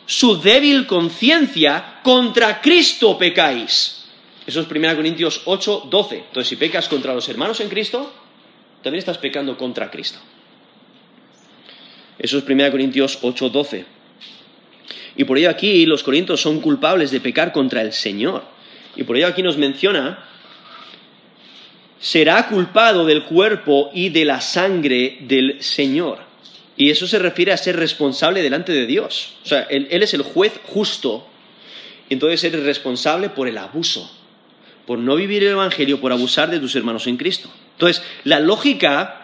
[0.06, 4.04] su débil conciencia, contra Cristo pecáis.
[4.46, 6.18] Eso es 1 Corintios 8, 12.
[6.18, 8.12] Entonces, si pecas contra los hermanos en Cristo,
[8.84, 10.20] también estás pecando contra Cristo.
[12.20, 13.86] Eso es 1 Corintios 8, 12.
[15.16, 18.44] Y por ello aquí los corintios son culpables de pecar contra el Señor.
[18.96, 20.26] Y por ello aquí nos menciona,
[22.00, 26.20] será culpado del cuerpo y de la sangre del Señor.
[26.78, 29.36] Y eso se refiere a ser responsable delante de Dios.
[29.44, 31.28] O sea, Él, es el juez justo,
[32.10, 34.10] entonces eres responsable por el abuso
[34.86, 37.50] por no vivir el Evangelio, por abusar de tus hermanos en Cristo.
[37.74, 39.21] Entonces, la lógica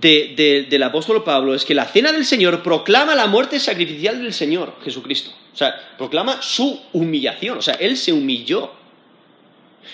[0.00, 4.74] del apóstol Pablo es que la cena del Señor proclama la muerte sacrificial del Señor
[4.82, 5.30] Jesucristo.
[5.52, 7.58] O sea, proclama su humillación.
[7.58, 8.72] O sea, Él se humilló,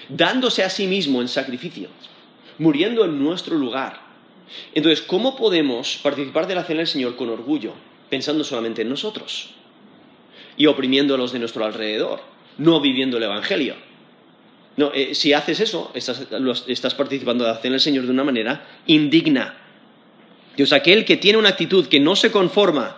[0.09, 1.89] dándose a sí mismo en sacrificio,
[2.59, 4.01] muriendo en nuestro lugar.
[4.75, 7.73] Entonces, ¿cómo podemos participar de la cena del Señor con orgullo,
[8.11, 9.51] pensando solamente en nosotros
[10.57, 12.21] y oprimiendo a los de nuestro alrededor,
[12.59, 13.77] no viviendo el Evangelio?
[14.77, 18.67] No, eh, si haces eso, estás, participando de la cena del Señor de una manera
[18.87, 19.59] indigna.
[20.57, 22.97] Dios, aquel que tiene una actitud que no se conforma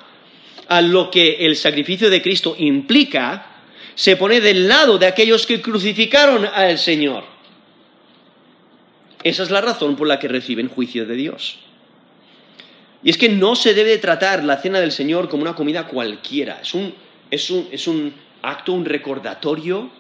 [0.68, 3.46] a lo que el sacrificio de Cristo implica,
[3.94, 7.24] se pone del lado de aquellos que crucificaron al Señor.
[9.22, 11.58] Esa es la razón por la que reciben juicio de Dios.
[13.02, 16.60] Y es que no se debe tratar la cena del Señor como una comida cualquiera.
[17.30, 19.90] es un acto, un recordatorio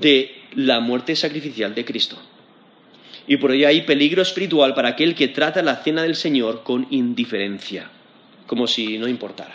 [0.00, 2.18] de la muerte sacrificial de Cristo.
[3.26, 6.86] Y por ello hay peligro espiritual para aquel que trata la cena del Señor con
[6.90, 7.90] indiferencia,
[8.46, 9.54] como si no importara.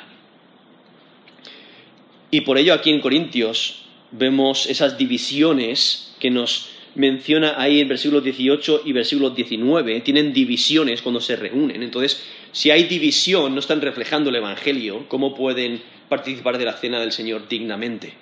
[2.31, 8.21] Y por ello aquí en Corintios vemos esas divisiones que nos menciona ahí en versículo
[8.21, 11.83] 18 y versículo 19, tienen divisiones cuando se reúnen.
[11.83, 16.99] Entonces, si hay división, no están reflejando el Evangelio, ¿cómo pueden participar de la cena
[16.99, 18.13] del Señor dignamente?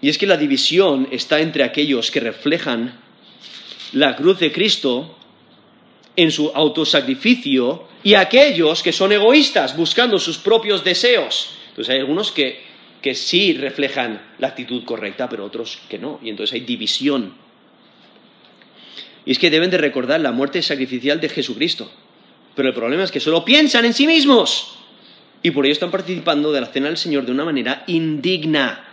[0.00, 2.98] Y es que la división está entre aquellos que reflejan
[3.92, 5.16] la cruz de Cristo
[6.16, 11.50] en su autosacrificio y aquellos que son egoístas buscando sus propios deseos.
[11.68, 12.60] Entonces hay algunos que,
[13.02, 16.18] que sí reflejan la actitud correcta, pero otros que no.
[16.22, 17.34] Y entonces hay división.
[19.24, 21.90] Y es que deben de recordar la muerte sacrificial de Jesucristo.
[22.54, 24.78] Pero el problema es que solo piensan en sí mismos.
[25.42, 28.89] Y por ello están participando de la cena del Señor de una manera indigna.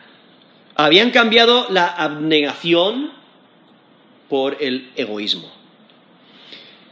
[0.77, 3.11] Habían cambiado la abnegación
[4.29, 5.51] por el egoísmo.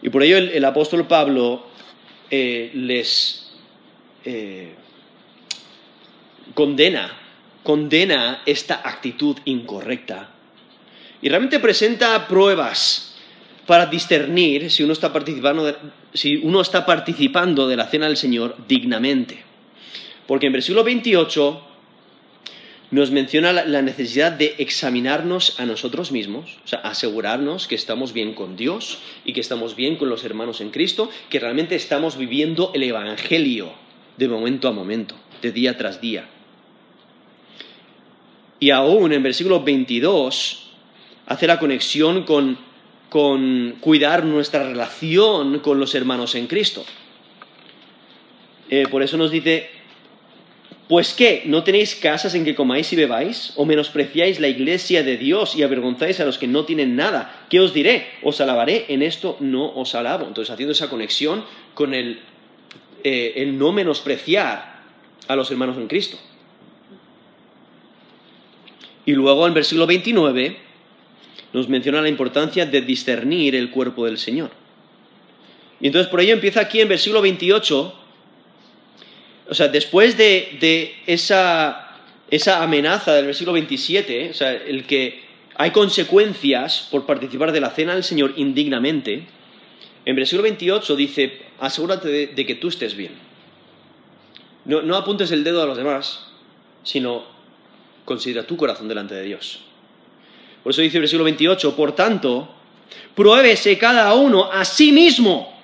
[0.02, 1.68] Y por ello el, apóstol Pablo
[2.32, 3.52] eh, les
[4.24, 4.74] eh,
[6.56, 7.16] condena,
[7.64, 10.32] condena esta actitud incorrecta.
[11.22, 13.16] Y realmente presenta pruebas
[13.68, 15.76] para discernir si uno está participando
[16.14, 19.44] si uno está participando de la cena del Señor dignamente.
[20.26, 21.75] Porque en versículo 28
[22.92, 28.34] nos menciona la necesidad de examinarnos a nosotros mismos, o sea, asegurarnos que estamos bien
[28.34, 32.72] con Dios y que estamos bien con los hermanos en Cristo, que realmente estamos viviendo
[32.74, 33.72] el Evangelio
[34.18, 36.30] de momento a momento, de día tras día.
[38.60, 40.72] Y aún en versículo 22
[41.26, 42.64] hace la conexión con,
[43.80, 46.86] cuidar nuestra relación con los hermanos en Cristo.
[48.70, 49.70] Eh, por eso nos dice
[50.88, 53.54] Pues qué, ¿no tenéis casas en que comáis y bebáis?
[53.56, 57.46] ¿O menospreciáis la iglesia de Dios y avergonzáis a los que no tienen nada?
[57.50, 58.08] ¿Qué os diré?
[58.22, 60.28] Os alabaré, en esto no os alabo.
[60.28, 61.44] Entonces, haciendo esa conexión
[61.74, 62.20] con el,
[63.04, 64.84] eh, el no menospreciar
[65.28, 66.18] a los hermanos en Cristo.
[69.08, 70.58] Y luego en versículo 29
[71.54, 74.52] nos menciona la importancia de discernir el cuerpo del Señor.
[75.80, 78.05] Y entonces por ello empieza aquí en versículo 28
[79.48, 81.92] o sea, después de, esa,
[82.62, 85.24] amenaza del versículo 27, o sea, el que
[85.56, 89.28] hay consecuencias por participar de la cena del Señor indignamente,
[90.06, 93.14] en versículo 28 dice, asegúrate de, que tú estés bien.
[94.66, 96.28] No, no, apuntes el dedo a los demás,
[96.84, 97.24] sino
[98.04, 99.62] considera tu corazón delante de Dios.
[100.64, 102.50] Por eso dice el versículo 28, por tanto,
[103.14, 105.55] pruébese cada uno a sí mismo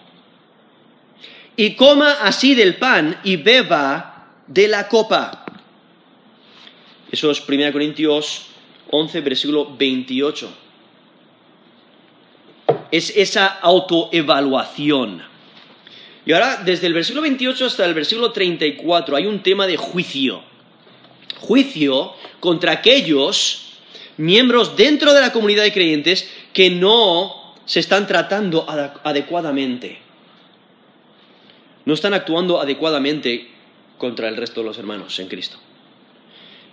[1.62, 5.46] y coma así del pan y beba de la copa.
[7.12, 8.48] Eso es 1 Corintios
[8.90, 10.52] 11, versículo 28.
[12.90, 15.22] Es esa autoevaluación.
[16.26, 20.42] Y ahora, desde el versículo 28 hasta el versículo 34, hay un tema de juicio.
[21.42, 23.74] Juicio contra aquellos
[24.18, 28.66] miembros dentro de la comunidad de creyentes que no se están tratando
[29.04, 30.10] adecuadamente
[31.86, 33.48] no están actuando adecuadamente
[33.98, 35.58] contra el resto de los hermanos en Cristo.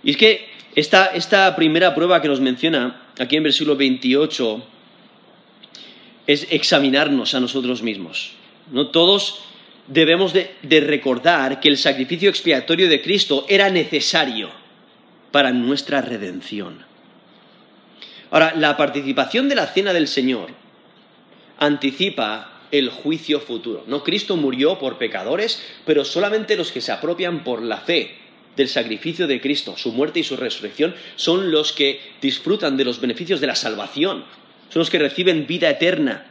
[0.03, 4.63] Y es que esta, primera prueba que nos menciona aquí en versículo 28
[6.27, 8.31] es examinarnos a nosotros mismos.
[8.71, 9.41] No todos
[9.87, 14.49] debemos de, de recordar que el sacrificio expiatorio de Cristo era necesario
[15.31, 16.85] para nuestra redención.
[18.31, 20.51] Ahora, la participación de la cena del Señor
[21.57, 23.83] anticipa el juicio futuro.
[23.87, 28.15] No, Cristo murió por pecadores, pero solamente los que se apropian por la fe
[28.55, 32.99] del sacrificio de Cristo, su muerte y su resurrección, son los que disfrutan de los
[32.99, 34.25] beneficios de la salvación,
[34.69, 36.25] son los que reciben vida eterna.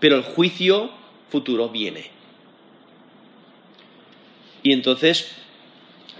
[0.00, 0.90] Pero el juicio
[1.30, 2.10] futuro viene.
[4.62, 5.30] Y entonces,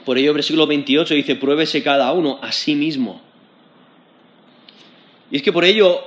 [0.05, 3.23] por ello, versículo 28 dice, pruébese cada uno a sí mismo.
[5.31, 6.05] Y es que por ello,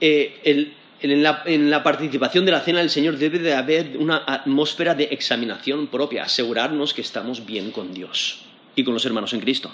[0.00, 4.94] eh, el, en la, participación de la cena del Señor debe de haber una atmósfera
[4.94, 8.40] de examinación propia, asegurarnos que estamos bien con Dios
[8.74, 9.70] y con los hermanos en Cristo.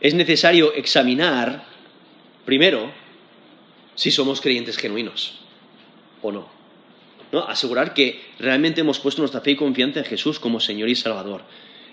[0.00, 1.64] Es necesario examinar,
[2.44, 2.90] primero,
[3.94, 5.38] si somos creyentes genuinos
[6.22, 6.48] o no.
[7.30, 7.44] ¿no?
[7.44, 11.42] Asegurar que realmente hemos puesto nuestra fe y confianza en Jesús como Señor y Salvador.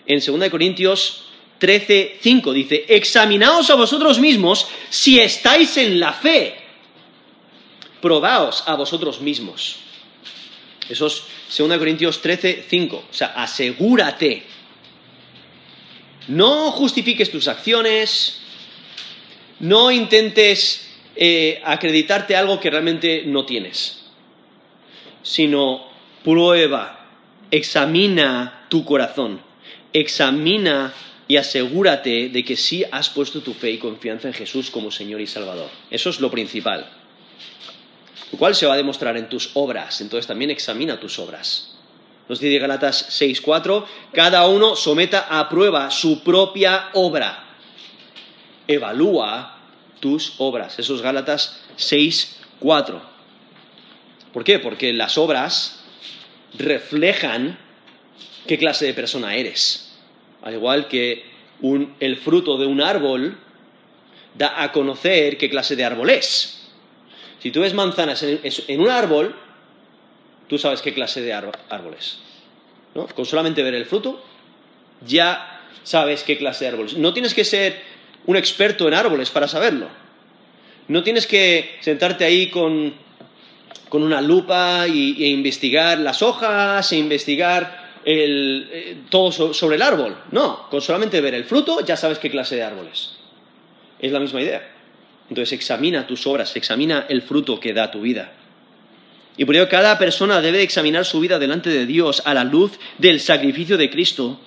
[0.08, 6.67] En 2 Corintios 13, 5 dice, examinaos a vosotros mismos si estáis en la fe
[8.02, 9.78] probaos a vosotros mismos.
[10.90, 11.24] Eso es
[11.58, 13.04] 2 Corintios 13, 5.
[13.10, 14.44] O sea, asegúrate.
[16.28, 18.42] No justifiques tus acciones,
[19.60, 24.04] no intentes eh, acreditarte algo que realmente no tienes,
[25.24, 25.88] sino
[26.26, 27.08] prueba,
[27.50, 29.42] examina tu corazón,
[29.94, 30.94] examina
[31.30, 35.22] y asegúrate de que sí has puesto tu fe y confianza en Jesús como Señor
[35.22, 35.70] y Salvador.
[35.90, 36.92] Eso es lo principal
[38.32, 40.02] lo cual se va a demostrar en tus obras.
[40.02, 41.76] Entonces también examina tus obras.
[42.28, 47.46] Nos dice Galatas 6.4, cada uno someta a prueba su propia obra.
[48.68, 49.58] Evalúa
[50.02, 50.78] tus obras.
[50.78, 53.00] Eso es Gálatas 6.4.
[54.34, 54.60] ¿Por qué?
[54.60, 55.84] Porque las obras
[56.58, 57.58] reflejan
[58.46, 59.98] qué clase de persona eres.
[60.42, 61.26] Al igual que
[62.00, 63.38] el fruto de un árbol
[64.36, 66.57] da a conocer qué clase de árbol es.
[67.40, 69.36] Si tú ves manzanas en, un árbol,
[70.48, 72.20] tú sabes qué clase de árbol es.
[72.96, 73.08] ¿no?
[73.08, 74.24] Con solamente ver el fruto,
[75.06, 76.98] ya sabes qué clase de árbol es.
[76.98, 77.82] No tienes que ser
[78.26, 79.88] un experto en árboles para saberlo.
[80.88, 82.94] No tienes que sentarte ahí con,
[83.92, 90.18] una lupa e investigar las hojas, e investigar eh, todo sobre el árbol.
[90.32, 93.18] No, con solamente ver el fruto ya sabes qué clase de árbol es.
[94.00, 94.77] Es la misma idea.
[95.30, 98.32] Entonces examina tus obras, examina el fruto que da tu vida.
[99.36, 102.72] Y por ello cada persona debe examinar su vida delante de Dios a la luz
[102.98, 104.40] del sacrificio de Cristo.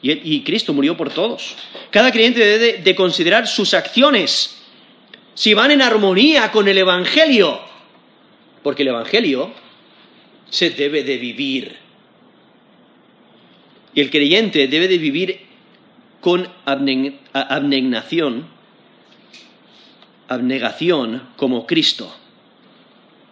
[0.00, 1.56] Y, Cristo murió por todos.
[1.90, 4.62] Cada creyente debe de considerar sus acciones,
[5.34, 7.60] si van en armonía con el Evangelio.
[8.62, 9.52] Porque el Evangelio
[10.50, 11.76] se debe de vivir.
[13.92, 15.40] Y el creyente debe de vivir
[16.20, 18.46] con abnegación
[20.28, 22.14] abnegación como Cristo.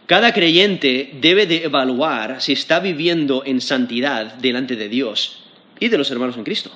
[0.07, 5.43] Cada creyente debe de evaluar si está viviendo en santidad delante de Dios
[5.79, 6.71] y de los hermanos en Cristo.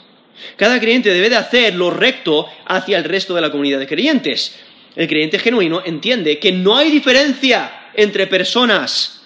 [0.56, 4.58] Cada creyente debe de hacer lo recto hacia el resto de la comunidad de creyentes.
[4.96, 9.22] El creyente genuino entiende que no hay diferencia entre personas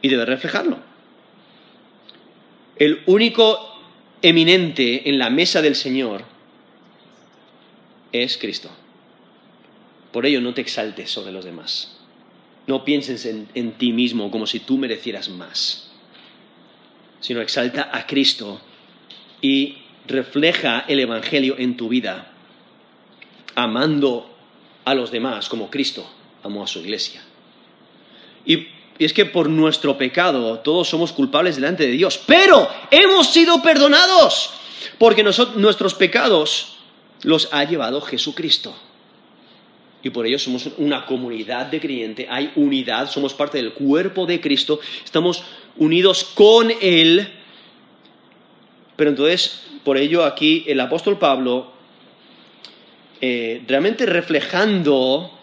[0.00, 0.78] y debe reflejarlo.
[2.76, 3.80] El único
[4.20, 6.24] eminente en la mesa del Señor
[8.12, 8.70] es Cristo.
[10.12, 11.96] Por ello no te exaltes sobre los demás.
[12.66, 15.90] No pienses en, ti mismo como si tú merecieras más,
[17.20, 18.60] sino exalta a Cristo
[19.40, 22.30] y refleja el Evangelio en tu vida,
[23.54, 24.30] amando
[24.84, 26.08] a los demás como Cristo
[26.42, 27.22] amó a su iglesia.
[28.44, 33.60] Y, es que por nuestro pecado todos somos culpables delante de Dios, pero hemos sido
[33.62, 34.50] perdonados,
[34.98, 35.24] porque
[35.56, 36.76] nuestros pecados
[37.22, 38.74] los ha llevado Jesucristo.
[40.02, 44.40] Y por ello somos una comunidad de creyentes, hay unidad, somos parte del cuerpo de
[44.40, 45.44] Cristo, estamos
[45.76, 47.28] unidos con Él
[48.96, 51.72] pero entonces, por ello aquí el apóstol Pablo,
[53.20, 55.38] eh, realmente reflejando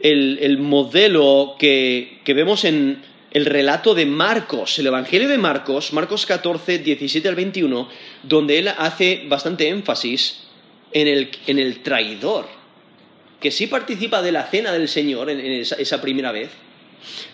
[0.00, 6.78] el, modelo que, vemos en el relato de Marcos, el Evangelio de Marcos, Marcos 14,
[6.78, 7.88] 17 al 21,
[8.22, 10.41] donde él hace bastante énfasis
[10.92, 12.46] en el, traidor,
[13.40, 16.50] que sí participa de la cena del Señor en, esa primera vez,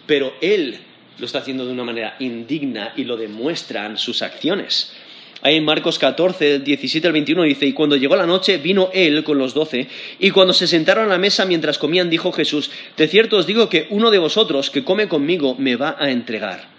[0.06, 0.78] pero él
[1.18, 4.92] lo está haciendo de una manera indigna y lo demuestran sus acciones.
[5.40, 9.22] Ahí en Marcos 14, 17 al 21 dice, y cuando llegó la noche vino él
[9.22, 9.86] con los doce,
[10.18, 13.68] y cuando se sentaron a la mesa mientras comían, dijo Jesús, de cierto os digo
[13.68, 16.77] que uno de vosotros que come conmigo me va a entregar.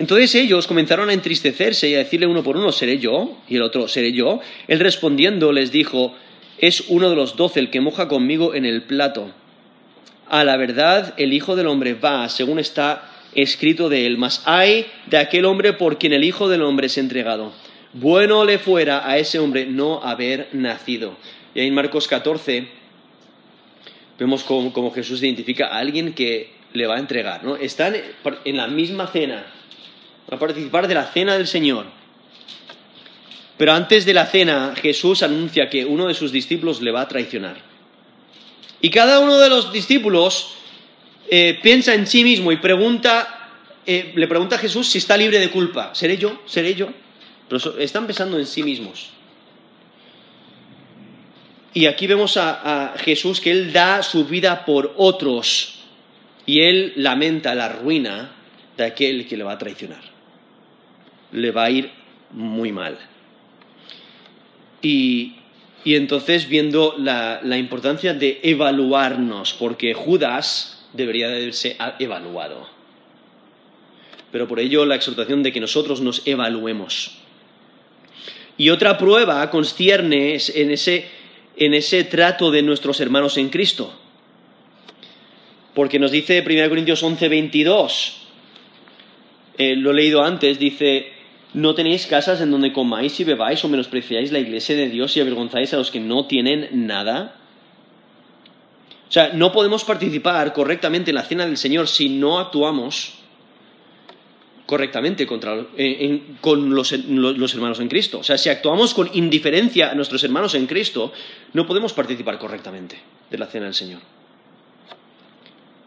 [0.00, 3.36] Entonces ellos comenzaron a entristecerse y a decirle uno por uno, ¿seré yo?
[3.46, 4.40] Y el otro, ¿seré yo?
[4.66, 6.14] Él respondiendo les dijo,
[6.56, 9.30] es uno de los doce el que moja conmigo en el plato.
[10.26, 14.86] A la verdad, el Hijo del Hombre va, según está escrito de él, mas hay
[15.04, 17.52] de aquel hombre por quien el Hijo del Hombre es entregado.
[17.92, 21.18] Bueno le fuera a ese hombre no haber nacido.
[21.54, 22.68] Y ahí en Marcos 14
[24.18, 27.44] vemos como, Jesús identifica a alguien que le va a entregar.
[27.44, 27.56] ¿no?
[27.56, 27.96] Están
[28.46, 29.44] en la misma cena,
[30.30, 31.86] a participar de la cena del Señor.
[33.56, 37.08] Pero antes de la cena, Jesús anuncia que uno de sus discípulos le va a
[37.08, 37.56] traicionar.
[38.80, 40.54] Y cada uno de los discípulos
[41.28, 43.50] eh, piensa en sí mismo y pregunta,
[43.84, 45.94] eh, le pregunta a Jesús si está libre de culpa.
[45.94, 46.40] ¿Seré yo?
[46.46, 46.88] ¿Seré yo?
[47.48, 49.10] Pero están pensando en sí mismos.
[51.72, 55.80] Y aquí vemos a, Jesús que Él da su vida por otros
[56.46, 58.32] y Él lamenta la ruina
[58.76, 60.09] de aquel que le va a traicionar.
[61.32, 61.90] Le va a ir
[62.30, 62.98] muy mal.
[64.82, 65.36] Y,
[65.84, 72.68] entonces viendo la importancia de evaluarnos, porque Judas debería de haberse evaluado.
[74.32, 77.16] Pero por ello la exhortación de que nosotros nos evaluemos.
[78.56, 81.08] Y otra prueba concierne en ese,
[81.56, 83.92] en ese trato de nuestros hermanos en Cristo.
[85.74, 88.16] Porque nos dice 1 Corintios 11, 22,
[89.56, 91.12] eh, lo he leído antes, dice,
[91.54, 95.20] no tenéis casas en donde comáis y bebáis o menospreciáis la iglesia de Dios y
[95.20, 97.36] avergonzáis a los que no tienen nada.
[99.08, 103.14] O sea, no podemos participar correctamente en la cena del Señor si no actuamos
[104.66, 105.66] correctamente contra,
[106.40, 108.20] con los, los, hermanos en Cristo.
[108.20, 111.12] O sea, si actuamos con indiferencia a nuestros hermanos en Cristo,
[111.54, 112.96] no podemos participar correctamente
[113.28, 114.00] de la cena del Señor.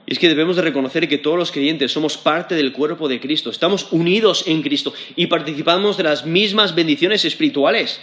[0.06, 3.20] Y es que debemos de reconocer que todos los creyentes somos parte del cuerpo de
[3.20, 8.02] Cristo, estamos unidos en Cristo y participamos de las mismas bendiciones espirituales.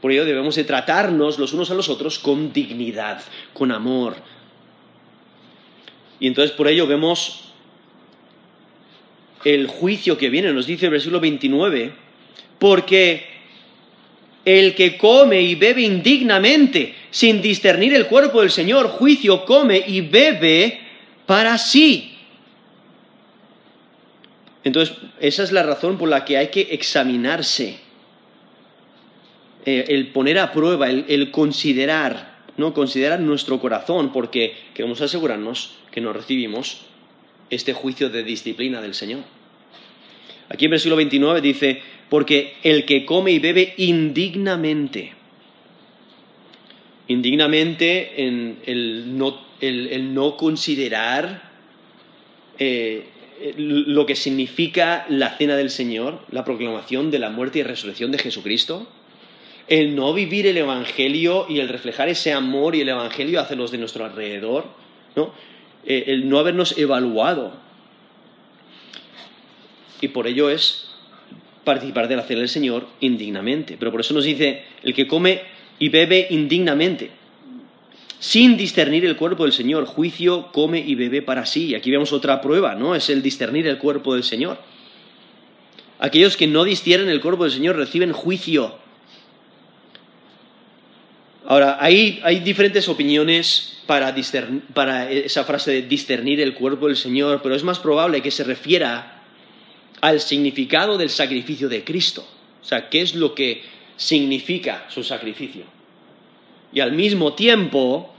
[0.00, 3.22] Por ello debemos de tratarnos los unos a los otros con dignidad,
[3.52, 4.16] con amor,
[6.22, 7.40] y entonces por ello vemos
[9.44, 11.92] el juicio que viene, nos dice el versículo 29,
[12.60, 13.26] porque
[14.44, 20.00] el que come y bebe indignamente, sin discernir el cuerpo del Señor, juicio come y
[20.02, 20.81] bebe
[21.32, 22.12] para sí.
[24.64, 27.78] Entonces, esa es la razón por la que hay que examinarse,
[29.64, 36.02] eh, el poner a prueba, el considerar no considerar nuestro corazón porque queremos asegurarnos que
[36.02, 36.82] no recibimos
[37.48, 39.20] este juicio de disciplina del Señor.
[40.50, 41.80] Aquí en versículo 29 dice,
[42.10, 45.14] porque el que come y bebe indignamente,
[47.08, 49.51] indignamente en el no,
[50.36, 51.50] considerar
[52.58, 53.08] eh,
[53.56, 58.18] lo que significa la cena del Señor, la proclamación de la muerte y resurrección de
[58.18, 58.88] Jesucristo,
[59.68, 63.70] el no vivir el Evangelio y el reflejar ese amor y el Evangelio hacia los
[63.70, 64.66] de nuestro alrededor,
[65.16, 65.32] ¿no?
[65.84, 67.52] Eh, el no habernos evaluado.
[70.00, 70.88] Y por ello es
[71.64, 73.76] participar de la cena del Señor indignamente.
[73.78, 75.42] Pero por eso nos dice, el que come
[75.78, 77.10] y bebe indignamente,
[78.22, 81.70] sin discernir el cuerpo del Señor, juicio come y bebe para sí.
[81.70, 82.94] Y aquí vemos otra prueba, ¿no?
[82.94, 84.58] Es el discernir el cuerpo del Señor.
[85.98, 88.76] Aquellos que no disciernen el cuerpo del Señor reciben juicio.
[91.44, 94.14] Ahora, hay, hay diferentes opiniones para,
[94.72, 98.44] para esa frase de discernir el cuerpo del Señor, pero es más probable que se
[98.44, 99.20] refiera
[100.00, 102.24] al significado del sacrificio de Cristo.
[102.62, 103.64] O sea, ¿qué es lo que
[103.96, 105.64] significa su sacrificio?
[106.72, 108.11] Y al mismo tiempo,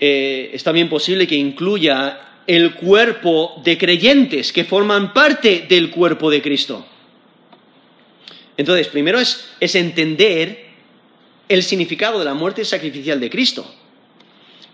[0.00, 6.30] eh, es también posible que incluya el cuerpo de creyentes que forman parte del cuerpo
[6.30, 6.86] de Cristo.
[8.56, 10.66] Entonces, primero es, es entender
[11.48, 13.66] el significado de la muerte sacrificial de Cristo.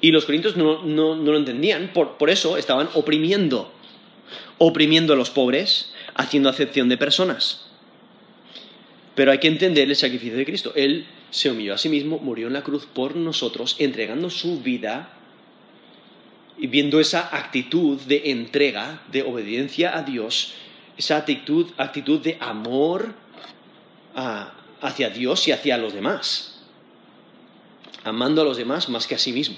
[0.01, 3.73] Y los corintios no, lo entendían, por, por, eso estaban oprimiendo,
[4.59, 7.67] oprimiendo a los pobres, haciendo acepción de personas.
[9.15, 10.73] Pero hay que entender el sacrificio de Cristo.
[10.75, 15.11] Él se humilló a sí mismo, murió en la cruz por nosotros, entregando su vida
[16.57, 20.55] y viendo esa actitud de entrega, de obediencia a Dios,
[20.97, 23.15] esa actitud, actitud de amor
[24.81, 26.53] hacia Dios y hacia los demás
[28.05, 29.57] amando a los demás más que a sí mismo.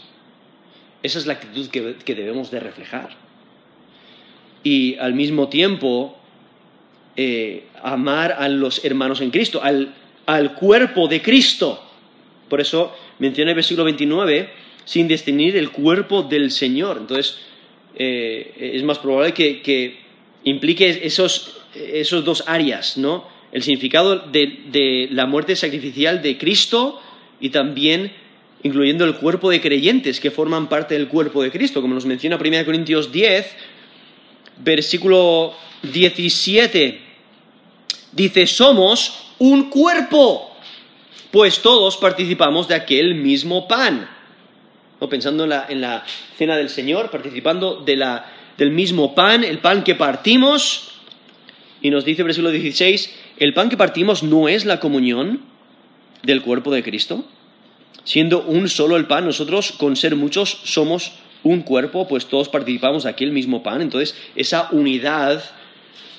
[1.03, 3.11] Esa es la actitud que, debemos de reflejar.
[4.62, 6.16] Y al mismo tiempo,
[7.16, 9.95] eh, amar a los hermanos en Cristo, al,
[10.55, 11.83] cuerpo de Cristo.
[12.49, 14.51] Por eso menciona el versículo 29,
[14.85, 16.99] sin distinguir el cuerpo del Señor.
[17.01, 17.39] Entonces,
[17.97, 19.99] eh, es más probable que,
[20.45, 23.27] implique esos, esos, dos áreas, ¿no?
[23.53, 27.01] El significado de, de la muerte sacrificial de Cristo
[27.41, 28.12] y también
[28.62, 32.37] incluyendo el cuerpo de creyentes que forman parte del cuerpo de Cristo, como nos menciona
[32.37, 33.47] 1 Corintios 10,
[34.64, 37.01] versículo 17.
[38.12, 40.51] Dice, somos un cuerpo,
[41.30, 44.09] pues todos participamos de aquel mismo pan.
[45.11, 46.05] Pensando en la,
[46.38, 50.92] cena del Señor, participando del mismo pan, el pan que partimos.
[51.82, 55.42] Y nos dice versículo 16, el pan que partimos no es la comunión
[56.22, 57.24] del cuerpo de Cristo
[58.05, 63.05] siendo un solo el pan, nosotros con ser muchos somos un cuerpo, pues todos participamos
[63.05, 63.82] de aquel mismo pan.
[63.82, 65.42] Entonces, esa unidad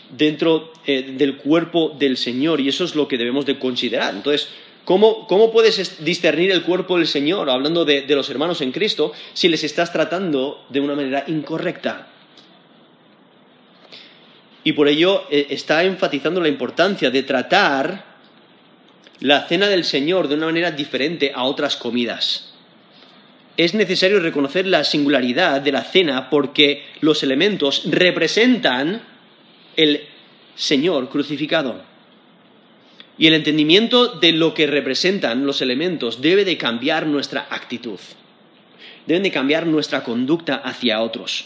[0.10, 4.14] dentro eh, del cuerpo del Señor, y eso es lo que debemos de considerar.
[4.14, 4.50] Entonces,
[4.84, 9.64] ¿cómo, puedes discernir el cuerpo del Señor, hablando de, los hermanos en Cristo, si les
[9.64, 12.08] estás tratando de una manera incorrecta?
[14.64, 18.16] Y por ello eh, está enfatizando la importancia de tratar
[19.20, 22.52] la cena del Señor de una manera diferente a otras comidas.
[23.58, 29.02] Es necesario reconocer la singularidad de la cena porque los elementos representan
[29.78, 30.02] el
[30.56, 31.82] Señor crucificado.
[33.18, 38.00] Y el entendimiento de lo que representan los elementos debe de cambiar nuestra actitud.
[39.06, 41.46] Deben de cambiar nuestra conducta hacia otros.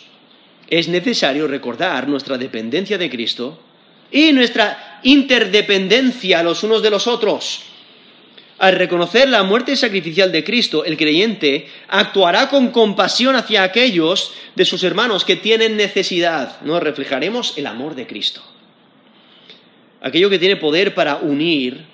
[0.67, 3.59] Es necesario recordar nuestra dependencia de Cristo
[4.11, 7.63] y nuestra interdependencia los unos de los otros.
[8.59, 14.65] Al reconocer la muerte sacrificial de Cristo, el creyente actuará con compasión hacia aquellos de
[14.65, 16.59] sus hermanos que tienen necesidad.
[16.61, 16.77] ¿no?
[16.81, 18.43] Reflejaremos el amor de Cristo.
[20.01, 21.85] Aquello que tiene poder para unir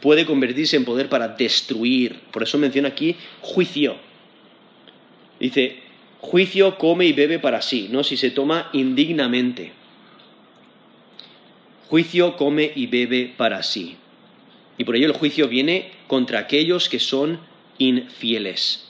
[0.00, 2.18] puede convertirse en poder para destruir.
[2.30, 3.96] Por eso menciona aquí juicio.
[5.38, 5.80] Dice,
[6.20, 8.02] juicio come y bebe para sí, ¿no?
[8.02, 9.72] Si se toma indignamente.
[11.88, 13.96] Juicio come y bebe para sí.
[14.78, 17.40] Y por ello el juicio viene contra aquellos que son
[17.78, 18.88] infieles.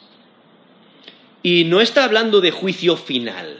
[1.42, 3.58] Y no está hablando de juicio final,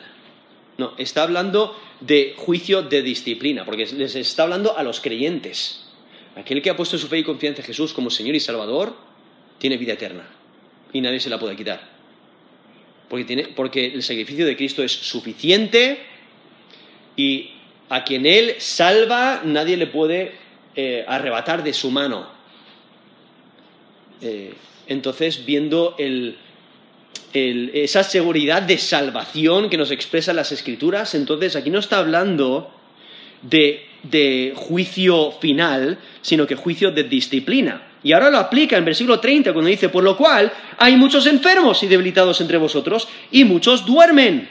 [0.78, 5.84] no, está hablando de juicio de disciplina, porque les está hablando a los creyentes.
[6.36, 8.94] Aquel que ha puesto su fe y confianza en Jesús como Señor y Salvador
[9.58, 10.28] tiene vida eterna
[10.92, 11.80] y nadie se la puede quitar.
[13.08, 16.00] Porque, porque el sacrificio de Cristo es suficiente
[17.16, 17.52] y
[17.88, 20.34] a quien Él salva nadie le puede
[20.74, 22.35] eh, arrebatar de su mano.
[24.20, 24.54] Eh,
[24.86, 25.96] entonces, viendo
[27.32, 32.70] esa seguridad de salvación que nos expresan las escrituras, entonces aquí no está hablando
[33.42, 33.82] de,
[34.54, 37.82] juicio final, sino que juicio de disciplina.
[38.02, 41.82] Y ahora lo aplica en versículo 30 cuando dice, por lo cual hay muchos enfermos
[41.82, 44.48] y debilitados entre vosotros y muchos duermen.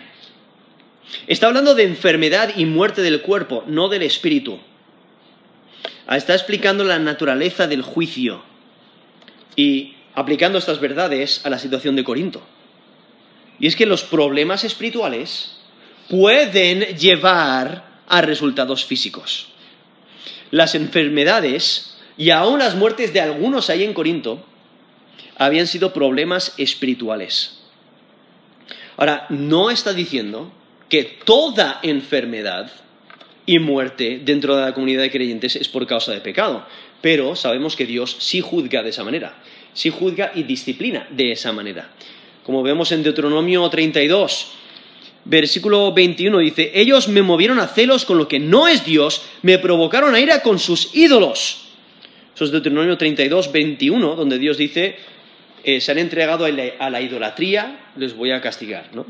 [1.27, 4.59] Está hablando de enfermedad y muerte del cuerpo, no del espíritu.
[6.11, 8.43] Está explicando la naturaleza del juicio
[9.55, 12.41] y aplicando estas verdades a la situación de Corinto.
[13.59, 15.57] Y es que los problemas espirituales
[16.09, 19.47] pueden llevar a resultados físicos.
[20.51, 24.45] las enfermedades y aún las muertes de algunos ahí en Corinto
[25.37, 27.59] habían sido problemas espirituales.
[28.95, 30.51] Ahora, no está diciendo
[30.87, 32.71] que toda enfermedad
[33.45, 36.65] y muerte dentro de la comunidad de creyentes es por causa de pecado,
[37.01, 39.35] pero sabemos que Dios sí juzga de esa manera,
[39.73, 41.89] sí juzga y disciplina de esa manera.
[42.43, 44.51] Como vemos en Deuteronomio 32,
[45.25, 49.57] versículo 21 dice, ellos me movieron a celos con lo que no es Dios, me
[49.59, 51.65] provocaron a ira con sus ídolos.
[52.33, 54.97] Eso es Deuteronomio 32, 21, donde Dios dice,
[55.63, 58.89] eh, se han entregado a la, idolatría, les voy a castigar.
[58.93, 59.05] ¿no?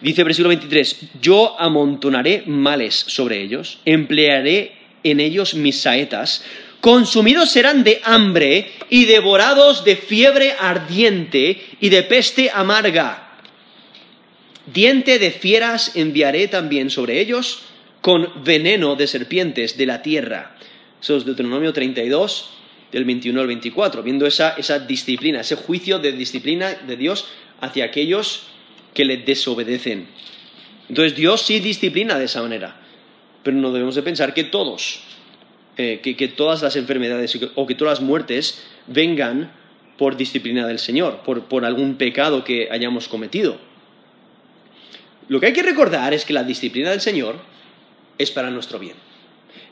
[0.00, 6.44] Dice versículo 23, yo amontonaré males sobre ellos, emplearé en ellos mis saetas,
[6.80, 13.38] consumidos serán de hambre y devorados de fiebre ardiente y de peste amarga.
[14.72, 17.62] Diente de fieras enviaré también sobre ellos,
[18.02, 20.56] con veneno de serpientes de la tierra.
[21.00, 22.50] Eso es Deuteronomio 32,
[22.92, 27.26] del 21 al 24, viendo esa, esa disciplina, ese juicio de disciplina de Dios
[27.60, 28.48] hacia aquellos
[28.96, 30.08] que le desobedecen.
[30.88, 32.80] Entonces Dios sí disciplina de esa manera,
[33.42, 35.00] pero no debemos de pensar que todos,
[35.76, 39.52] eh, que, todas las enfermedades o que todas las muertes vengan
[39.98, 43.58] por disciplina del Señor, por algún pecado que hayamos cometido.
[45.28, 47.36] Lo que hay que recordar es que la disciplina del Señor
[48.16, 48.94] es para nuestro bien.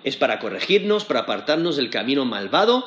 [0.02, 2.86] Es para corregirnos, para apartarnos del camino malvado,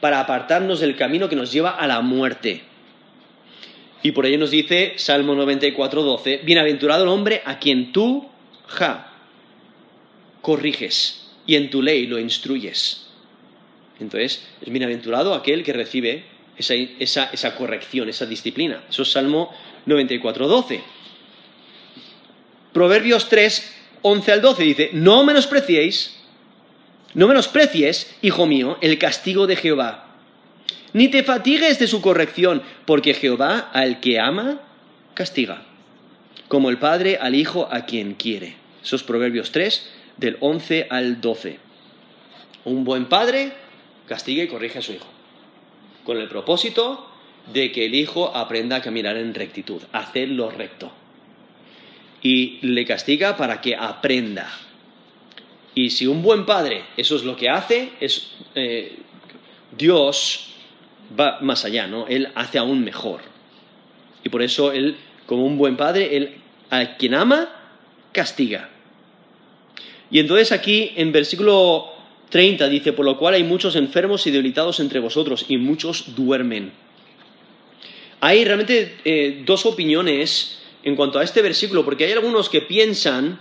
[0.00, 2.64] para apartarnos del camino que nos lleva a la muerte.
[4.02, 8.28] Y por ello nos dice Salmo 94, 12, Bienaventurado el hombre a quien tú,
[8.66, 9.12] ja,
[10.40, 13.06] corriges y en tu ley lo instruyes.
[13.98, 16.24] Entonces, es bienaventurado aquel que recibe
[16.56, 18.84] esa, corrección, esa disciplina.
[18.88, 20.80] Eso es Salmo 94, 12.
[22.72, 26.16] Proverbios 3, 11 al 12 dice, no menospreciéis,
[27.12, 30.09] no menosprecies, hijo mío, el castigo de Jehová
[30.92, 34.60] ni te fatigues de su corrección, porque Jehová al que ama,
[35.14, 35.62] castiga,
[36.48, 38.56] como el Padre al Hijo a quien quiere.
[38.82, 41.58] Esos Proverbios 3, del 11 al 12.
[42.64, 43.52] Un buen padre
[44.06, 45.06] castiga y corrige a su hijo,
[46.04, 47.08] con el propósito
[47.52, 50.92] de que el hijo aprenda a caminar en rectitud, hacer lo recto.
[52.22, 54.50] Y le castiga para que aprenda.
[55.74, 58.98] Y si un buen padre eso es lo que hace, es eh,
[59.76, 60.49] Dios
[61.18, 62.06] va más allá, ¿no?
[62.06, 63.20] Él hace aún mejor.
[64.24, 64.96] Y por eso él,
[65.26, 66.34] como un buen padre, él
[66.70, 67.48] a quien ama,
[68.12, 68.68] castiga.
[70.10, 71.90] Y entonces aquí en versículo
[72.30, 76.72] 30 dice, por lo cual hay muchos enfermos y debilitados entre vosotros y muchos duermen.
[78.20, 83.38] Hay realmente eh, dos opiniones en cuanto a este versículo, porque hay algunos que piensan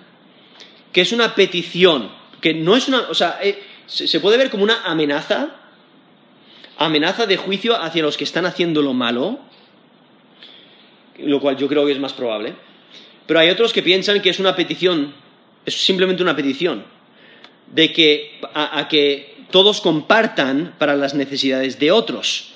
[0.91, 2.09] que es una petición,
[2.41, 5.55] que no es una, o sea, eh, se puede ver como una amenaza,
[6.79, 9.37] amenaza de juicio hacia los que están haciendo lo malo,
[11.19, 12.55] lo cual yo creo que es más probable.
[13.27, 15.13] Pero hay otros que piensan que es una petición,
[15.65, 16.85] es simplemente una petición,
[17.71, 22.53] de que a, que todos compartan para las necesidades de otros.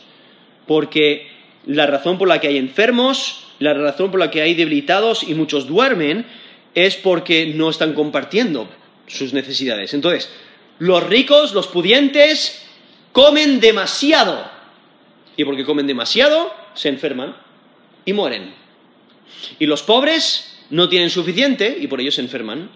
[0.66, 1.28] Porque
[1.66, 5.36] la razón por la que hay enfermos, la razón por la que hay debilitados y
[5.36, 6.26] muchos duermen,
[6.76, 8.70] es porque no están compartiendo
[9.06, 9.94] sus necesidades.
[9.94, 10.32] Entonces,
[10.80, 12.63] los ricos, los pudientes,
[13.14, 14.52] comen demasiado.
[15.38, 17.36] Y porque comen demasiado, se enferman
[18.04, 18.54] y mueren.
[19.60, 22.70] Y los pobres no tienen suficiente y por ello se enferman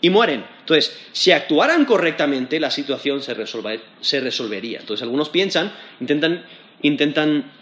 [0.00, 0.44] y mueren.
[0.60, 4.80] Entonces, si actuaran correctamente, la situación se, resolvería.
[4.80, 7.52] Entonces, algunos piensan, intentan,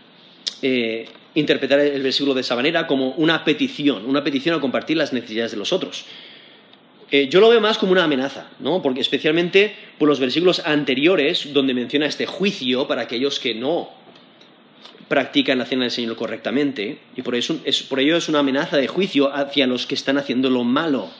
[0.62, 5.12] eh, interpretar el versículo de esa manera como una petición, una petición a compartir las
[5.12, 6.04] necesidades de los otros.
[7.14, 8.80] Eh, yo lo veo más como una amenaza, ¿no?
[8.80, 13.90] Porque especialmente por los versículos anteriores, donde menciona este juicio para aquellos que no
[15.08, 17.58] practican la cena del Señor correctamente, y por, eso,
[17.90, 21.10] por ello es una amenaza de juicio hacia los que están haciendo lo malo.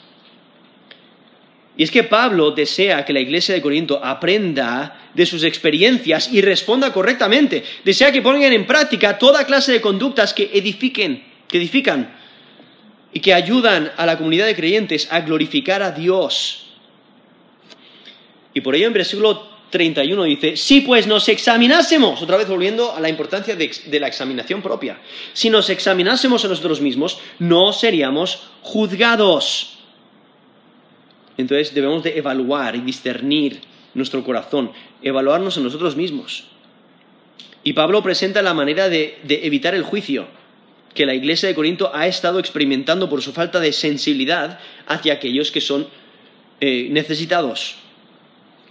[1.76, 6.40] Y es que Pablo desea que la iglesia de Corinto aprenda de sus experiencias y
[6.40, 7.64] responda correctamente.
[7.84, 12.22] Desea que pongan en práctica toda clase de conductas que edifiquen, que edifican
[13.12, 16.66] y que ayudan a la comunidad de creyentes a glorificar a Dios.
[18.54, 23.00] Y por ello en versículo 31 dice, si pues nos examinásemos, otra vez volviendo a
[23.00, 24.98] la importancia de, la examinación propia,
[25.32, 29.78] si nos examinásemos a nosotros mismos, no seríamos juzgados.
[31.38, 33.60] Entonces debemos de evaluar y discernir
[33.94, 36.44] nuestro corazón, evaluarnos a nosotros mismos.
[37.64, 40.26] Y Pablo presenta la manera de evitar el juicio
[40.95, 45.51] que la iglesia de Corinto ha estado experimentando por su falta de sensibilidad hacia aquellos
[45.51, 45.86] que son
[46.61, 47.76] eh, necesitados.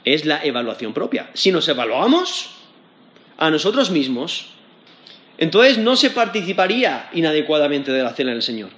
[0.03, 1.29] es la evaluación propia.
[1.33, 2.49] Si nos evaluamos
[3.37, 4.47] a nosotros mismos,
[5.37, 8.69] entonces no se participaría inadecuadamente de la cena del Señor.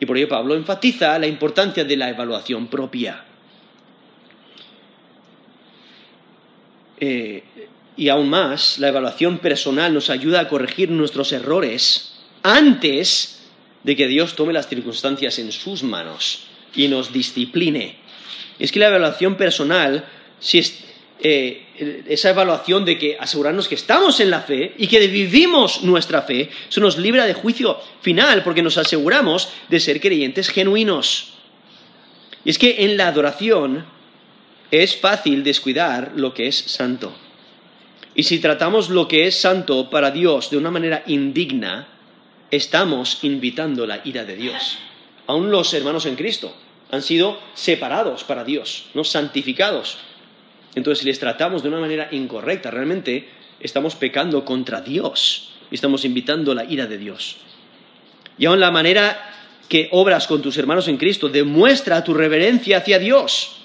[0.00, 3.24] Y por ello Pablo enfatiza la importancia de la evaluación propia.
[6.98, 7.44] Eh,
[7.96, 13.40] y aún más, la evaluación personal nos ayuda a corregir nuestros errores antes
[13.82, 17.96] de que Dios tome las circunstancias en sus manos y nos discipline.
[18.58, 20.04] Es que la evaluación personal,
[20.38, 20.62] si
[21.22, 26.22] eh, esa evaluación de que asegurarnos que estamos en la fe y que vivimos nuestra
[26.22, 31.34] fe, eso nos libra de juicio final porque nos aseguramos de ser creyentes genuinos.
[32.44, 33.84] Y es que en la adoración
[34.70, 37.12] es fácil descuidar lo que es santo.
[38.14, 41.88] Y si tratamos lo que es santo para Dios de una manera indigna,
[42.50, 44.78] estamos invitando la ira de Dios.
[45.26, 46.54] Aún los hermanos en Cristo
[46.90, 49.98] han sido separados para Dios, no santificados.
[50.74, 53.28] Entonces, si les tratamos de una manera incorrecta, realmente
[53.60, 57.36] estamos pecando contra Dios y estamos invitando la ira de Dios.
[58.38, 59.30] Y aún la manera
[59.68, 63.56] que obras con tus hermanos en Cristo demuestra tu reverencia hacia Dios.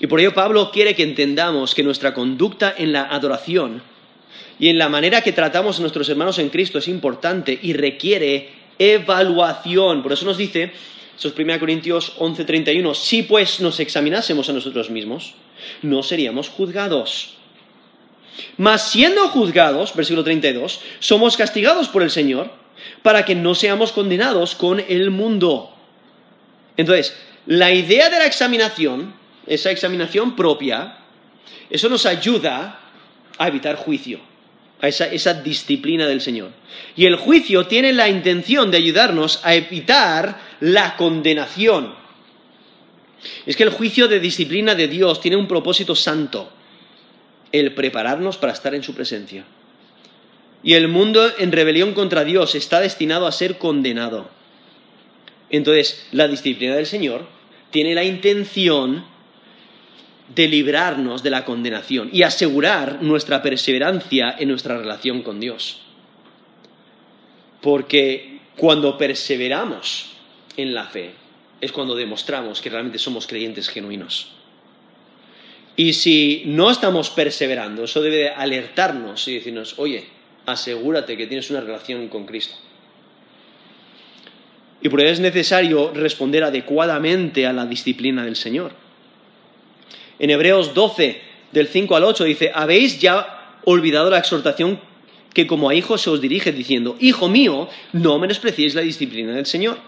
[0.00, 3.82] Y por ello Pablo quiere que entendamos que nuestra conducta en la adoración
[4.58, 8.50] y en la manera que tratamos a nuestros hermanos en Cristo es importante y requiere
[8.78, 10.02] evaluación.
[10.02, 10.72] Por eso nos dice,
[11.16, 15.34] eso es 1 Corintios 11:31, si pues nos examinásemos a nosotros mismos,
[15.82, 17.34] no seríamos juzgados.
[18.56, 22.50] Mas siendo juzgados, versículo 32, somos castigados por el Señor
[23.02, 25.74] para que no seamos condenados con el mundo.
[26.76, 27.14] Entonces,
[27.46, 29.14] la idea de la examinación
[29.46, 30.98] esa examinación propia,
[31.70, 32.80] eso nos ayuda
[33.38, 34.20] a evitar juicio,
[34.80, 36.50] a esa, disciplina del Señor.
[36.96, 41.94] Y el juicio tiene la intención de ayudarnos a evitar la condenación.
[43.46, 46.50] Es que el juicio de disciplina de Dios tiene un propósito santo,
[47.52, 49.44] el prepararnos para estar en su presencia.
[50.64, 54.28] Y el mundo en rebelión contra Dios está destinado a ser condenado.
[55.50, 57.26] Entonces, la disciplina del Señor
[57.70, 59.04] tiene la intención
[60.34, 65.82] de librarnos de la condenación y asegurar nuestra perseverancia en nuestra relación con Dios.
[67.60, 70.12] Porque cuando perseveramos
[70.56, 71.12] en la fe
[71.60, 74.32] es cuando demostramos que realmente somos creyentes genuinos.
[75.76, 80.04] Y si no estamos perseverando, eso debe alertarnos y decirnos, oye,
[80.44, 82.56] asegúrate que tienes una relación con Cristo.
[84.82, 88.81] Y por ello es necesario responder adecuadamente a la disciplina del Señor.
[90.18, 91.20] En Hebreos 12,
[91.52, 94.80] del 5 al 8, dice, habéis ya olvidado la exhortación
[95.32, 99.46] que como a hijos se os dirige, diciendo, Hijo mío, no menospreciéis la disciplina del
[99.46, 99.78] Señor,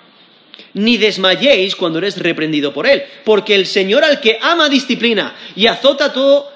[0.73, 5.67] ni desmayéis cuando eres reprendido por Él, porque el Señor al que ama disciplina y
[5.67, 6.51] azota todo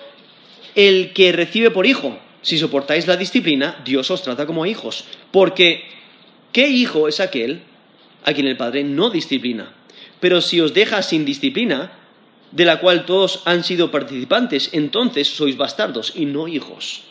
[0.74, 2.18] el que recibe por hijo.
[2.42, 5.84] Si soportáis la disciplina, Dios os trata como hijos, porque
[6.52, 7.62] ¿qué hijo es aquel
[8.24, 9.74] a quien el Padre no disciplina?
[10.20, 11.92] Pero si os deja sin disciplina,
[12.52, 17.02] de la cual todos han sido participantes, entonces sois bastardos y no hijos.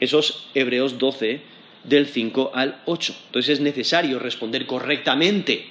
[0.00, 1.42] Esos Hebreos 12,
[1.84, 3.14] del 5 al 8.
[3.26, 5.66] Entonces es necesario responder correctamente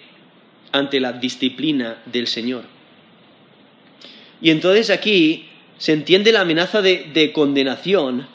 [0.71, 2.63] ante la disciplina del Señor.
[4.41, 8.27] Y entonces aquí se entiende la amenaza de, de condenación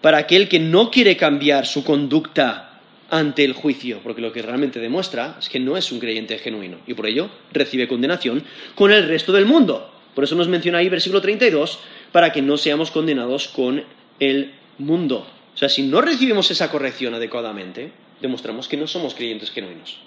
[0.00, 2.71] para aquel que no quiere cambiar su conducta
[3.12, 6.78] ante el juicio, porque lo que realmente demuestra es que no es un creyente genuino
[6.86, 8.42] y por ello recibe condenación
[8.74, 9.92] con el resto del mundo.
[10.14, 11.78] Por eso nos menciona ahí versículo 32,
[12.10, 13.84] para que no seamos condenados con
[14.18, 15.26] el mundo.
[15.54, 17.92] O sea, si no recibimos esa corrección adecuadamente,
[18.22, 19.98] demostramos que no somos creyentes genuinos.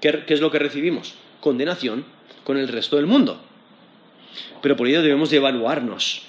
[0.00, 1.14] ¿Qué, es lo que recibimos?
[1.40, 2.04] Condenación
[2.42, 3.40] con el resto del mundo.
[4.62, 6.22] Pero por ello debemos de evaluarnos.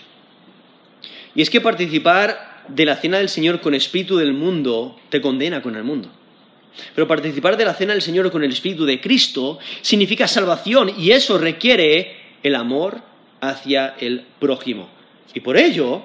[1.33, 5.61] Y es que participar de la cena del Señor con espíritu del mundo te condena
[5.61, 6.09] con el mundo.
[6.93, 11.11] Pero participar de la cena del Señor con el espíritu de Cristo significa salvación y
[11.11, 13.01] eso requiere el amor
[13.41, 14.89] hacia el prójimo.
[15.33, 16.03] Y por ello,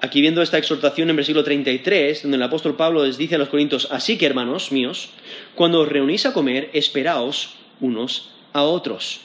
[0.00, 3.48] aquí viendo esta exhortación en versículo 33, donde el apóstol Pablo les dice a los
[3.48, 5.10] corintios, así que hermanos míos,
[5.54, 9.20] cuando os reunís a comer, esperaos unos a otros.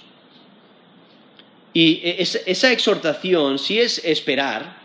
[1.73, 4.77] Y esa exhortación, si es esperar,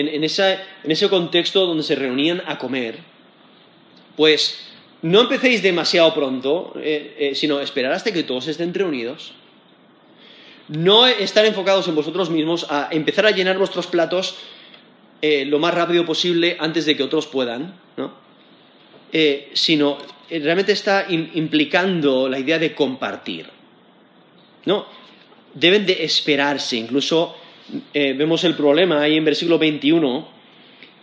[0.00, 2.98] en, ese contexto donde se reunían a comer,
[4.16, 4.58] pues
[5.02, 9.32] no empecéis demasiado pronto, eh, eh, sino esperar hasta que todos estén reunidos.
[10.68, 14.36] No estar enfocados en vosotros mismos a empezar a llenar vuestros platos
[15.22, 18.28] eh, lo más rápido posible antes de que otros puedan, ¿no?
[19.54, 19.96] sino
[20.28, 23.46] realmente está implicando la idea de compartir.
[24.66, 24.84] ¿no?
[25.54, 26.76] deben de esperarse.
[26.76, 27.36] Incluso
[27.92, 30.28] eh, vemos el problema ahí en versículo 21,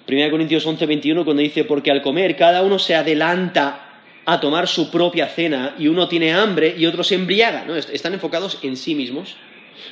[0.07, 4.67] 1 Corintios 11, 21, cuando dice, porque al comer cada uno se adelanta a tomar
[4.67, 7.65] su propia cena y uno tiene hambre y otro se embriaga.
[7.65, 7.75] ¿no?
[7.75, 9.35] Están enfocados en sí mismos,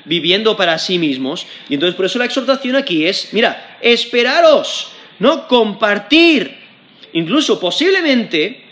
[0.06, 1.46] viviendo para sí mismos.
[1.70, 6.58] Y entonces por eso la exhortación aquí es, mira, esperaros, no compartir.
[7.14, 8.63] Incluso posiblemente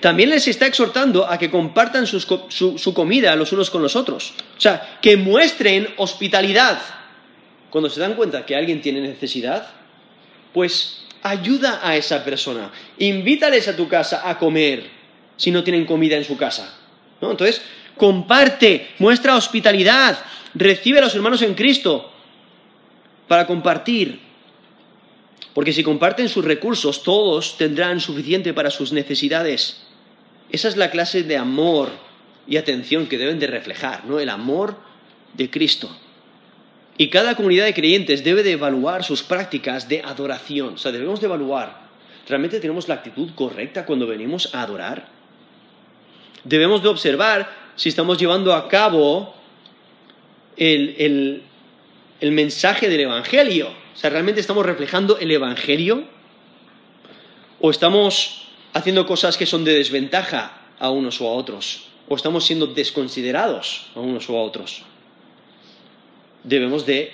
[0.00, 4.34] también les está exhortando a que compartan su, su, comida los unos con los otros.
[4.56, 6.80] O sea, que muestren hospitalidad.
[7.68, 9.68] Cuando se dan cuenta que alguien tiene necesidad,
[10.52, 12.72] pues ayuda a esa persona.
[12.98, 14.90] Invítales a tu casa a comer
[15.36, 16.74] si no tienen comida en su casa.
[17.20, 17.30] ¿no?
[17.30, 17.62] Entonces,
[17.96, 20.18] comparte, muestra hospitalidad,
[20.54, 22.10] recibe a los hermanos en Cristo
[23.28, 24.20] para compartir.
[25.52, 29.89] Porque si comparten sus recursos, todos tendrán suficiente para sus necesidades.
[30.52, 31.90] Esa es la clase de amor
[32.46, 34.18] y atención que deben de reflejar, ¿no?
[34.18, 34.76] El amor
[35.34, 35.94] de Cristo.
[36.98, 40.74] Y cada comunidad de creyentes debe de evaluar sus prácticas de adoración.
[40.74, 41.80] O sea, debemos de evaluar,
[42.28, 45.08] ¿realmente tenemos la actitud correcta cuando venimos a adorar?
[46.44, 49.34] Debemos de observar si estamos llevando a cabo
[50.56, 51.42] el,
[52.20, 53.68] el mensaje del Evangelio.
[53.68, 56.04] O sea, ¿realmente estamos reflejando el Evangelio?
[57.60, 62.44] ¿O estamos haciendo cosas que son de desventaja a unos o a otros, o estamos
[62.44, 64.82] siendo desconsiderados a unos o a otros.
[66.44, 67.12] Debemos de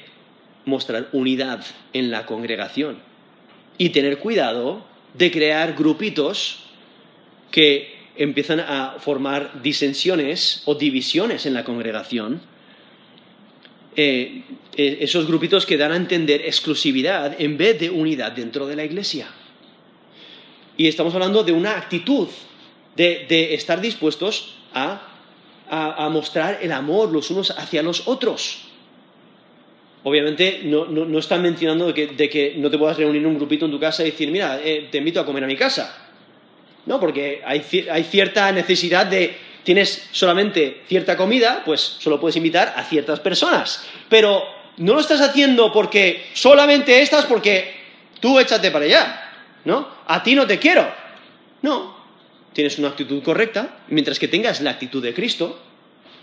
[0.65, 2.99] mostrar unidad en la congregación
[3.79, 4.85] y tener cuidado
[5.15, 6.65] de crear grupitos
[7.51, 12.41] que empiezan a formar disensiones o divisiones en la congregación.
[13.97, 14.43] Eh,
[14.77, 18.85] eh, esos grupitos que dan a entender exclusividad en vez de unidad dentro de la
[18.85, 19.29] iglesia.
[20.77, 22.29] Y estamos hablando de una actitud
[22.97, 25.12] de, estar dispuestos a,
[26.11, 28.62] mostrar el amor los unos hacia los otros.
[30.05, 33.81] Obviamente no, están mencionando de que, no te puedas reunir en un grupito en tu
[33.81, 36.05] casa y decir, mira, eh, te invito a comer a mi casa.
[36.85, 42.74] No, porque hay, hay cierta necesidad de, tienes solamente cierta comida, pues solo puedes invitar
[42.77, 43.85] a ciertas personas.
[44.09, 44.45] Pero
[44.77, 47.74] no lo estás haciendo porque solamente estas, porque
[48.20, 49.26] tú échate para allá.
[49.67, 49.87] ¿No?
[50.07, 50.89] A ti no te quiero.
[51.61, 51.95] No,
[52.55, 55.59] tienes una actitud correcta, mientras que tengas la actitud de Cristo.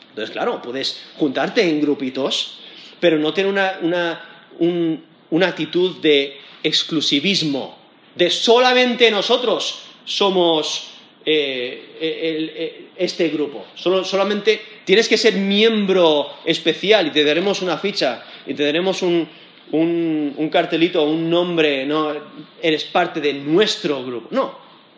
[0.10, 2.60] Entonces, claro, puedes juntarte en grupitos,
[3.00, 7.78] pero no tener una, actitud de exclusivismo,
[8.16, 10.92] de solamente nosotros somos
[11.26, 13.66] eh, eh, este grupo.
[13.76, 19.28] solamente tienes que ser miembro especial y te daremos una ficha y te daremos un,
[19.72, 22.14] un, cartelito, un nombre, no,
[22.62, 24.28] eres parte de nuestro grupo.
[24.32, 24.58] No,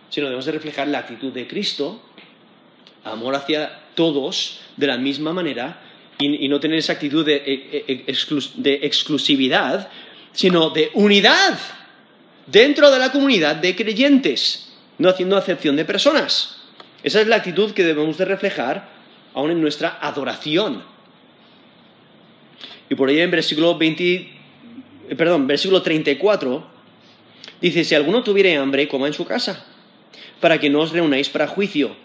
[0.09, 2.01] sino debemos de reflejar la actitud de Cristo,
[3.03, 5.81] amor hacia todos de la misma manera
[6.19, 8.15] y, no tener esa actitud de, e, e,
[8.55, 9.89] de exclusividad,
[10.31, 11.57] sino de unidad
[12.47, 16.61] dentro de la comunidad de creyentes, no haciendo acepción de personas.
[17.03, 18.89] Esa es la actitud que debemos de reflejar
[19.33, 20.83] aún en nuestra adoración.
[22.89, 24.34] Y por ahí en versículo 20, eh,
[25.17, 26.65] perdón, versículo 34,
[27.61, 29.65] dice, si alguno tuviere hambre, coma en su casa,
[30.39, 31.95] para que no os reunáis para juicio.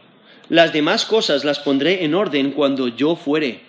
[0.48, 3.61] Las demás cosas las pondré en orden cuando yo fuere.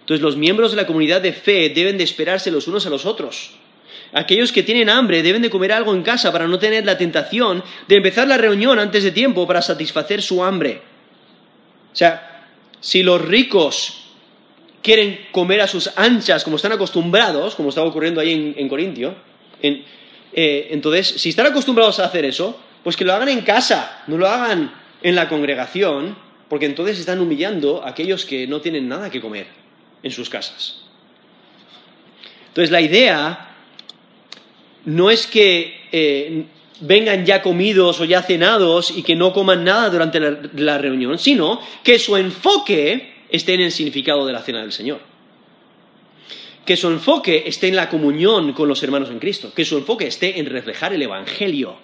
[0.00, 3.04] Entonces los miembros de la comunidad de fe deben de esperarse los unos a los
[3.04, 3.50] otros.
[4.12, 7.62] Aquellos que tienen hambre deben de comer algo en casa para no tener la tentación
[7.88, 10.80] de empezar la reunión antes de tiempo para satisfacer su hambre.
[11.92, 12.46] O sea,
[12.80, 14.05] si los ricos
[14.86, 19.16] quieren comer a sus anchas como están acostumbrados, como estaba ocurriendo ahí en, Corintio.
[19.60, 24.16] Eh, entonces, si están acostumbrados a hacer eso, pues que lo hagan en casa, no
[24.16, 24.72] lo hagan
[25.02, 26.16] en la congregación,
[26.48, 29.48] porque entonces están humillando a aquellos que no tienen nada que comer
[30.04, 30.82] en sus casas.
[32.46, 33.56] Entonces, la idea
[34.84, 36.44] no es que eh,
[36.78, 41.60] vengan ya comidos o ya cenados y que no coman nada durante la reunión, sino
[41.82, 45.00] que su enfoque esté en el significado de la cena del Señor.
[46.64, 49.52] Que su enfoque esté en la comunión con los hermanos en Cristo.
[49.54, 51.76] Que su enfoque esté en reflejar el Evangelio,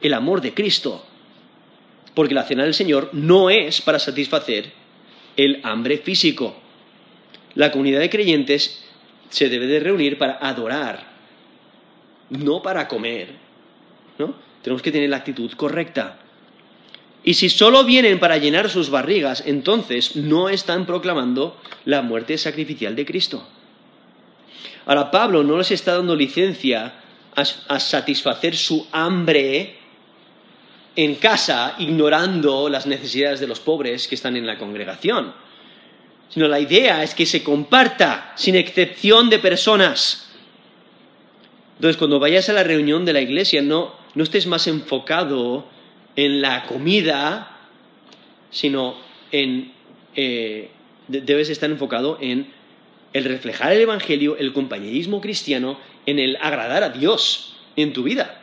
[0.00, 1.04] el amor de Cristo.
[2.14, 4.72] Porque la cena del Señor no es para satisfacer
[5.36, 6.56] el hambre físico.
[7.54, 8.84] La comunidad de creyentes
[9.28, 11.06] se debe de reunir para adorar,
[12.30, 13.28] no para comer.
[14.18, 14.34] ¿no?
[14.62, 16.18] Tenemos que tener la actitud correcta.
[17.24, 22.96] Y si solo vienen para llenar sus barrigas, entonces no están proclamando la muerte sacrificial
[22.96, 23.46] de Cristo.
[24.86, 26.94] Ahora, Pablo no les está dando licencia
[27.34, 29.78] a, satisfacer su hambre
[30.96, 35.32] en casa, ignorando las necesidades de los pobres que están en la congregación,
[36.28, 40.28] sino la idea es que se comparta sin excepción de personas.
[41.76, 45.66] Entonces, cuando vayas a la reunión de la iglesia, no, no estés más enfocado
[46.16, 47.58] en la comida,
[48.50, 48.96] sino
[49.30, 49.72] en...
[50.14, 50.70] Eh,
[51.08, 52.46] debes estar enfocado en
[53.12, 58.38] el reflejar el Evangelio, el compañerismo cristiano, en el agradar a Dios en tu vida.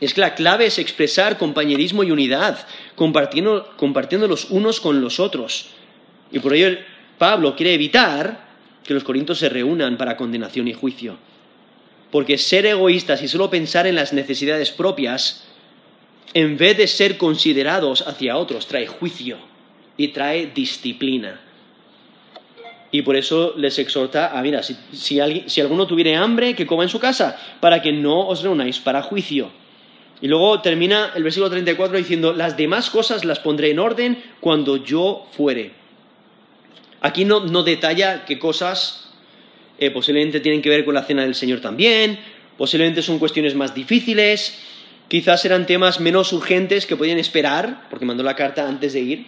[0.00, 5.18] Es que la clave es expresar compañerismo y unidad, compartiendo, compartiendo los unos con los
[5.18, 5.70] otros.
[6.30, 6.78] Y por ello
[7.18, 8.46] Pablo quiere evitar
[8.84, 11.16] que los corintios se reúnan para condenación y juicio.
[12.10, 15.47] Porque ser egoístas y solo pensar en las necesidades propias,
[16.34, 19.38] en vez de ser considerados hacia otros, trae juicio
[19.96, 21.40] y trae disciplina.
[22.90, 26.88] Y por eso les exhorta a, mira, si, si, alguno tuviera hambre, que coma en
[26.88, 29.50] su casa, para que no os reunáis para juicio.
[30.20, 34.78] Y luego termina el versículo 34 diciendo, las demás cosas las pondré en orden cuando
[34.78, 35.72] yo fuere.
[37.00, 39.12] Aquí no, detalla qué cosas
[39.78, 42.18] eh, posiblemente tienen que ver con la cena del Señor también,
[42.56, 44.58] posiblemente son cuestiones más difíciles,
[45.08, 49.26] quizás eran temas menos urgentes que podían esperar, porque mandó la carta antes de ir.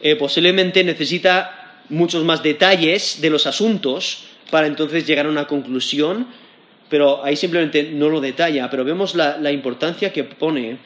[0.00, 6.26] Eh, posiblemente necesita muchos más detalles de los asuntos para entonces llegar a una conclusión,
[6.88, 10.78] pero ahí simplemente no lo detalla, pero vemos la, importancia que pone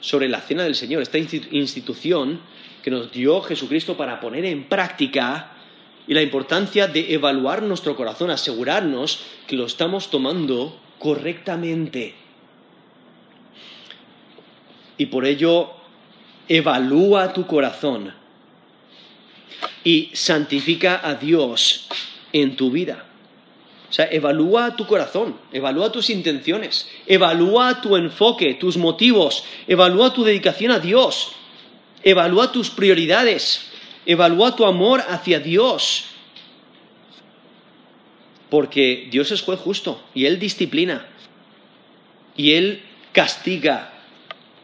[0.00, 2.40] sobre la cena del Señor, esta institución
[2.82, 5.52] que nos dio Jesucristo para poner en práctica
[6.06, 12.14] y la importancia de evaluar nuestro corazón, asegurarnos que lo estamos tomando correctamente.
[15.00, 15.70] Y por ello,
[16.46, 18.12] evalúa tu corazón
[19.82, 21.88] y santifica a Dios
[22.34, 23.06] en tu vida.
[23.88, 30.22] O sea, evalúa tu corazón, evalúa tus intenciones, evalúa tu enfoque, tus motivos, evalúa tu
[30.22, 31.32] dedicación a Dios,
[32.02, 33.70] evalúa tus prioridades,
[34.04, 36.08] evalúa tu amor hacia Dios.
[38.50, 41.06] Porque Dios es juez justo y Él disciplina
[42.36, 42.82] y Él
[43.14, 43.89] castiga,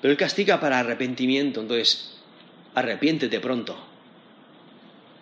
[0.01, 2.17] pero Él castiga para arrepentimiento, entonces
[2.75, 3.77] arrepiéntete pronto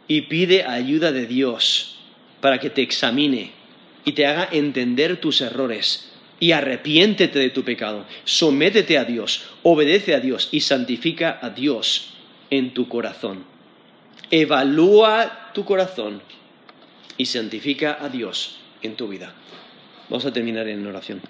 [0.08, 1.96] y pide ayuda de Dios
[2.40, 3.52] para que te examine
[4.04, 6.10] y te haga entender tus errores
[6.40, 12.14] y arrepiéntete de tu pecado, sométete a Dios, obedece a Dios y santifica a Dios
[12.50, 13.44] en tu corazón.
[14.30, 16.20] Evalúa tu corazón
[17.16, 19.32] y santifica a Dios en tu vida.
[20.08, 21.22] Vamos a terminar en oración.